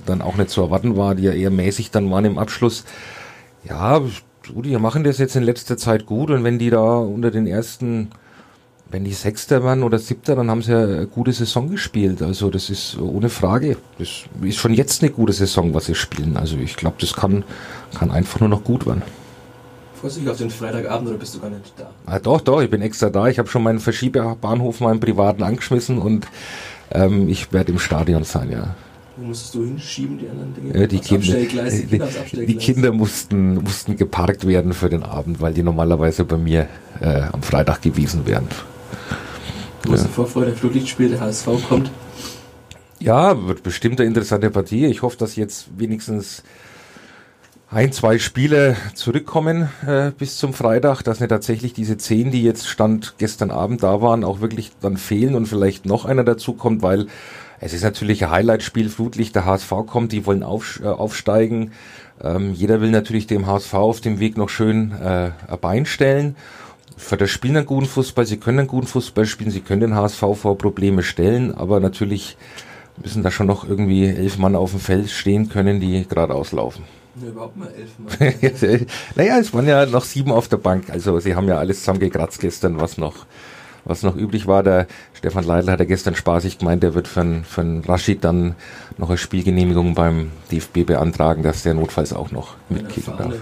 dann 0.05 0.21
auch 0.21 0.37
nicht 0.37 0.51
zu 0.51 0.61
erwarten 0.61 0.97
war, 0.97 1.15
die 1.15 1.25
ja 1.25 1.33
eher 1.33 1.51
mäßig 1.51 1.91
dann 1.91 2.11
waren 2.11 2.27
im 2.27 2.39
Abschluss. 2.39 2.85
Ja, 3.65 4.03
die 4.49 4.77
machen 4.77 5.05
das 5.05 5.19
jetzt 5.19 5.37
in 5.37 5.45
letzter 5.45 5.77
Zeit 5.77 6.07
gut 6.07 6.31
und 6.31 6.45
wenn 6.45 6.59
die 6.59 6.71
da 6.71 6.99
unter 6.99 7.31
den 7.31 7.47
ersten 7.47 8.11
wenn 8.91 9.05
die 9.05 9.13
Sechster 9.13 9.63
waren 9.63 9.83
oder 9.83 9.99
Siebter, 9.99 10.35
dann 10.35 10.51
haben 10.51 10.63
sie 10.63 10.73
ja 10.73 10.83
eine 10.83 11.07
gute 11.07 11.33
Saison 11.33 11.71
gespielt. 11.71 12.23
Also 12.23 12.51
das 12.51 12.71
ist 12.71 12.99
ohne 12.99 13.29
Frage. 13.29 13.77
Das 13.99 14.25
ist 14.43 14.57
schon 14.57 14.75
jetzt 14.75 15.03
eine 15.03 15.13
gute 15.13 15.33
Saison, 15.33 15.75
was 15.75 15.87
sie 15.87 15.95
spielen. 15.95 16.37
Also 16.37 16.57
ich 16.57 16.77
glaube, 16.77 16.97
das 16.99 17.15
kann, 17.15 17.45
kann 17.97 18.11
einfach 18.11 18.41
nur 18.41 18.49
noch 18.49 18.65
gut 18.65 18.87
werden. 18.87 19.03
Freust 20.01 20.17
du 20.17 20.21
dich 20.21 20.31
auf 20.31 20.39
den 20.39 20.49
Freitagabend 20.49 21.09
oder 21.09 21.19
bist 21.19 21.35
du 21.35 21.41
gar 21.41 21.51
nicht 21.51 21.75
da? 21.77 21.91
Ah, 22.07 22.19
doch, 22.19 22.41
doch, 22.41 22.63
ich 22.63 22.71
bin 22.71 22.81
extra 22.81 23.11
da. 23.11 23.29
Ich 23.29 23.39
habe 23.39 23.49
schon 23.49 23.63
meinen 23.63 23.81
Verschiebebahnhof, 23.81 24.81
meinen 24.81 24.99
privaten 24.99 25.43
angeschmissen 25.43 25.99
und 25.99 26.27
ähm, 26.91 27.29
ich 27.29 27.53
werde 27.53 27.73
im 27.73 27.79
Stadion 27.79 28.25
sein, 28.25 28.51
ja. 28.51 28.75
Wo 29.17 29.27
musstest 29.27 29.55
du 29.55 29.65
hinschieben, 29.65 30.17
die 30.19 30.29
anderen 30.29 30.55
Dinge? 30.55 30.81
Ja, 30.81 30.87
die, 30.87 31.01
Kinder, 31.01 31.35
die, 31.35 32.47
die, 32.47 32.57
Kinder 32.57 32.93
mussten, 32.93 33.57
mussten 33.57 33.97
geparkt 33.97 34.47
werden 34.47 34.73
für 34.73 34.89
den 34.89 35.03
Abend, 35.03 35.43
weil 35.43 35.53
die 35.53 35.63
normalerweise 35.63 36.25
bei 36.25 36.39
mir 36.39 36.69
äh, 37.01 37.21
am 37.31 37.43
Freitag 37.43 37.83
gewesen 37.83 38.27
wären. 38.27 38.49
Große 39.85 40.05
ja. 40.05 40.09
Vorfreude, 40.09 40.53
Flutlichtspiel, 40.53 41.11
der 41.11 41.21
HSV 41.21 41.47
kommt. 41.69 41.91
Ja, 43.01 43.47
wird 43.47 43.63
bestimmt 43.63 44.01
eine 44.01 44.09
interessante 44.09 44.51
Partie. 44.51 44.87
Ich 44.87 45.03
hoffe, 45.03 45.19
dass 45.19 45.37
jetzt 45.37 45.67
wenigstens 45.77 46.43
ein, 47.73 47.93
zwei 47.93 48.19
Spiele 48.19 48.77
zurückkommen 48.95 49.69
äh, 49.87 50.11
bis 50.11 50.39
zum 50.39 50.55
Freitag, 50.55 51.03
dass 51.03 51.21
nicht 51.21 51.29
tatsächlich 51.29 51.73
diese 51.73 51.97
zehn, 51.97 52.33
die 52.33 52.43
jetzt 52.43 52.67
Stand 52.69 53.15
gestern 53.19 53.53
Abend 53.53 53.85
da 53.85 54.03
waren, 54.03 54.25
auch 54.25 54.41
wirklich 54.41 54.73
dann 54.81 54.97
fehlen 54.97 55.37
und 55.37 55.47
vielleicht 55.47 55.87
noch 55.87 56.05
einer 56.05 56.25
dazu 56.25 56.55
kommt, 56.55 56.83
weil 56.83 57.07
es 57.61 57.73
ist 57.73 57.85
natürlich 57.85 58.25
ein 58.25 58.31
Highlight-Spiel, 58.31 58.89
Flutlicht, 58.89 59.37
der 59.37 59.45
HSV 59.45 59.73
kommt, 59.87 60.11
die 60.11 60.27
wollen 60.27 60.43
auf, 60.43 60.81
äh, 60.83 60.89
aufsteigen. 60.89 61.71
Ähm, 62.21 62.53
jeder 62.55 62.81
will 62.81 62.91
natürlich 62.91 63.29
dem 63.29 63.47
HSV 63.47 63.75
auf 63.75 64.01
dem 64.01 64.19
Weg 64.19 64.37
noch 64.37 64.49
schön 64.49 64.91
äh, 64.93 65.31
ein 65.47 65.61
Bein 65.61 65.87
stellen. 65.87 66.35
Förder 66.97 67.29
spielen 67.29 67.57
einen 67.57 67.67
guten 67.67 67.87
Fußball, 67.87 68.27
sie 68.27 68.39
können 68.39 68.61
einen 68.61 68.69
guten 68.69 68.89
Fußball 68.89 69.27
spielen, 69.27 69.51
sie 69.53 69.61
können 69.61 69.81
den 69.81 69.95
HSV 69.95 70.25
vor 70.35 70.59
Probleme 70.59 71.05
stellen, 71.05 71.55
aber 71.55 71.79
natürlich 71.79 72.37
müssen 73.03 73.23
da 73.23 73.31
schon 73.31 73.47
noch 73.47 73.69
irgendwie 73.69 74.07
elf 74.07 74.39
Mann 74.39 74.57
auf 74.57 74.71
dem 74.71 74.81
Feld 74.81 75.11
stehen 75.11 75.49
können, 75.49 75.81
die 75.81 76.07
geradeaus 76.07 76.53
laufen. 76.53 76.85
Ja, 77.21 77.29
überhaupt 77.29 77.57
mal 77.57 77.69
elf 77.69 77.99
Mann. 77.99 78.87
naja, 79.17 79.39
es 79.39 79.53
waren 79.53 79.67
ja 79.67 79.87
noch 79.87 80.05
sieben 80.05 80.33
auf 80.33 80.49
der 80.49 80.59
Bank, 80.59 80.91
also 80.91 81.19
sie 81.19 81.35
haben 81.35 81.49
ja 81.49 81.59
alles 81.59 81.81
zusammengekratzt 81.81 82.41
gestern, 82.41 82.81
was 82.81 82.99
noch 82.99 83.27
was 83.85 84.03
noch 84.03 84.17
üblich 84.17 84.47
war. 84.47 84.63
Der 84.63 84.87
Stefan 85.15 85.45
Leitl 85.45 85.71
hat 85.71 85.81
ja 85.81 85.87
gestern 85.87 86.15
spaßig 86.15 86.59
gemeint, 86.59 86.83
der 86.83 86.95
wird 86.95 87.09
für 87.09 87.21
einen, 87.21 87.45
für 87.45 87.61
einen 87.61 87.85
Rashid 87.85 88.25
dann 88.25 88.55
noch 88.99 89.09
eine 89.09 89.19
Spielgenehmigung 89.19 89.95
beim 89.95 90.31
DFB 90.51 90.87
beantragen, 90.87 91.43
dass 91.43 91.63
der 91.63 91.75
notfalls 91.75 92.13
auch 92.13 92.31
noch 92.31 92.57
mitkicken 92.69 93.15
darf. 93.17 93.35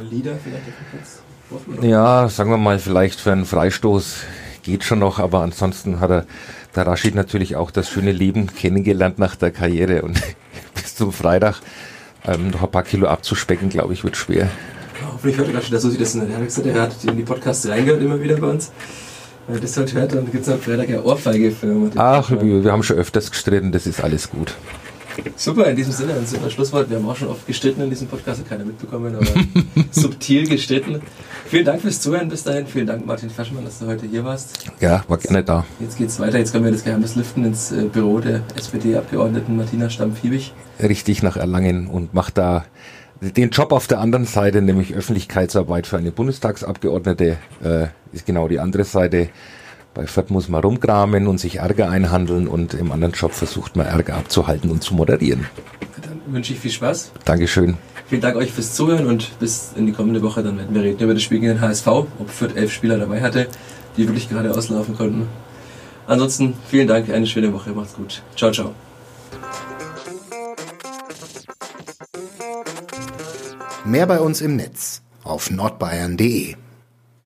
Ja, 1.81 2.29
sagen 2.29 2.51
wir 2.51 2.59
mal, 2.59 2.79
vielleicht 2.79 3.21
für 3.21 3.33
einen 3.33 3.47
Freistoß 3.47 4.25
geht 4.63 4.85
schon 4.85 4.99
noch, 4.99 5.19
aber 5.19 5.41
ansonsten 5.41 6.01
hat 6.01 6.11
er 6.11 6.27
der 6.79 6.87
Rashid 6.87 7.17
natürlich 7.17 7.57
auch 7.57 7.73
das 7.73 7.91
schöne 7.91 8.13
Leben 8.13 8.47
kennengelernt 8.55 9.19
nach 9.19 9.35
der 9.35 9.51
Karriere 9.51 10.03
und 10.03 10.21
bis 10.75 10.95
zum 10.95 11.13
Freitag 11.13 11.57
ähm, 12.25 12.51
noch 12.51 12.63
ein 12.63 12.71
paar 12.71 12.85
Kilo 12.85 13.09
abzuspecken, 13.09 13.69
glaube 13.69 13.93
ich, 13.93 14.05
wird 14.05 14.17
schwer. 14.17 14.49
Ja, 15.01 15.11
hoffentlich 15.13 15.37
hört 15.37 15.53
Rashid 15.53 15.73
das 15.73 15.83
so 15.83 15.91
sieht 15.91 16.01
das. 16.01 16.15
Er 16.15 16.23
hat 16.23 16.45
gesagt, 16.45 16.67
er 16.67 16.83
hat 16.83 17.05
in 17.05 17.17
die 17.17 17.25
Podcasts 17.25 17.69
reingehört 17.69 18.01
immer 18.01 18.21
wieder 18.21 18.37
bei 18.37 18.47
uns. 18.47 18.71
Wenn 19.49 19.57
er 19.57 19.61
das 19.61 19.77
halt 19.77 19.93
hört, 19.93 20.15
dann 20.15 20.31
gibt 20.31 20.43
es 20.45 20.49
am 20.49 20.61
Freitag 20.61 20.89
eine 20.89 21.03
Ohrfeige 21.03 21.51
für 21.51 21.91
Ach, 21.97 22.31
wir, 22.31 22.65
wir 22.65 22.71
haben 22.71 22.83
schon 22.85 22.97
öfters 22.97 23.31
gestritten, 23.31 23.73
das 23.73 23.87
ist 23.87 24.03
alles 24.05 24.31
gut. 24.31 24.55
Super, 25.37 25.67
in 25.71 25.77
diesem 25.77 25.93
Sinne 25.93 26.15
ein 26.15 26.27
super 26.27 26.51
Schlusswort. 26.51 26.91
Wir 26.91 26.97
haben 26.97 27.09
auch 27.09 27.17
schon 27.17 27.29
oft 27.29 27.47
gestritten 27.47 27.81
in 27.83 27.91
diesem 27.91 28.09
Podcast, 28.09 28.41
hat 28.41 28.49
keiner 28.49 28.65
mitbekommen, 28.65 29.15
aber 29.15 29.27
subtil 29.91 30.49
gestritten. 30.49 31.01
Vielen 31.47 31.65
Dank 31.65 31.81
fürs 31.81 32.01
Zuhören 32.01 32.29
bis 32.29 32.45
dahin. 32.45 32.67
Vielen 32.67 32.87
Dank, 32.87 33.07
Martin 33.07 33.31
Faschmann, 33.31 33.65
dass 33.65 33.79
du 33.79 33.87
heute 33.87 34.07
hier 34.07 34.25
warst. 34.25 34.71
Ja, 34.81 35.05
war 35.09 35.19
gerne 35.19 35.45
da. 35.45 35.65
Jetzt 35.81 35.97
geht's 35.97 36.19
weiter. 36.21 36.39
Jetzt 36.39 36.53
können 36.53 36.65
wir 36.65 36.73
das 36.73 36.85
Geheimnis 36.85 37.17
lüften 37.17 37.45
ins 37.45 37.73
äh, 37.73 37.85
Büro 37.85 38.21
der 38.21 38.43
SPD-Abgeordneten 38.57 39.57
Martina 39.57 39.89
Stamm-Fiebig. 39.89 40.53
Richtig 40.83 41.23
nach 41.23 41.37
Erlangen 41.37 41.87
und 41.87 42.15
macht 42.15 42.39
da 42.39 42.65
den 43.21 43.51
Job 43.51 43.73
auf 43.73 43.87
der 43.87 44.01
anderen 44.01 44.27
Seite, 44.27 44.63
nämlich 44.63 44.95
Öffentlichkeitsarbeit 44.95 45.87
für 45.87 45.99
eine 45.99 46.13
Bundestagsabgeordnete, 46.13 47.39
äh, 47.65 47.87
ist 48.13 48.27
genau 48.27 48.49
die 48.49 48.61
andere 48.61 48.85
Seite. 48.85 49.29
Bei 49.99 50.07
Fürth 50.07 50.31
muss 50.31 50.49
man 50.49 50.63
rumkramen 50.63 51.27
und 51.27 51.39
sich 51.39 51.57
Ärger 51.57 51.91
einhandeln 51.91 52.47
und 52.47 52.73
im 52.73 52.93
anderen 52.93 53.15
Job 53.15 53.33
versucht 53.33 53.75
man 53.75 53.85
Ärger 53.85 54.15
abzuhalten 54.15 54.71
und 54.71 54.81
zu 54.81 54.95
moderieren. 54.95 55.49
Dann 56.03 56.21
wünsche 56.33 56.53
ich 56.53 56.61
viel 56.61 56.71
Spaß. 56.71 57.11
Dankeschön. 57.25 57.77
Vielen 58.07 58.21
Dank 58.21 58.37
euch 58.37 58.53
fürs 58.53 58.75
Zuhören 58.75 59.07
und 59.07 59.37
bis 59.41 59.73
in 59.75 59.87
die 59.87 59.93
kommende 59.93 60.23
Woche. 60.23 60.45
Dann 60.45 60.57
werden 60.57 60.73
wir 60.73 60.83
reden 60.83 61.03
über 61.03 61.15
das 61.15 61.25
Spiel 61.25 61.41
gegen 61.41 61.55
den 61.55 61.61
HSV, 61.61 61.89
ob 61.89 62.31
Fürth 62.31 62.57
elf 62.57 62.73
Spieler 62.73 62.97
dabei 62.97 63.21
hatte, 63.21 63.49
die 63.97 64.07
wirklich 64.07 64.29
gerade 64.29 64.53
auslaufen 64.53 64.97
konnten. 64.97 65.27
Ansonsten 66.07 66.55
vielen 66.71 66.87
Dank, 66.87 67.11
eine 67.11 67.27
schöne 67.27 67.53
Woche, 67.53 67.71
macht's 67.71 67.95
gut. 67.95 68.23
Ciao, 68.37 68.53
ciao. 68.53 68.77
Mehr 73.85 74.07
bei 74.07 74.21
uns 74.21 74.43
im 74.43 74.55
Netz 74.55 75.03
auf 75.25 75.51
nordbayern.de 75.51 76.55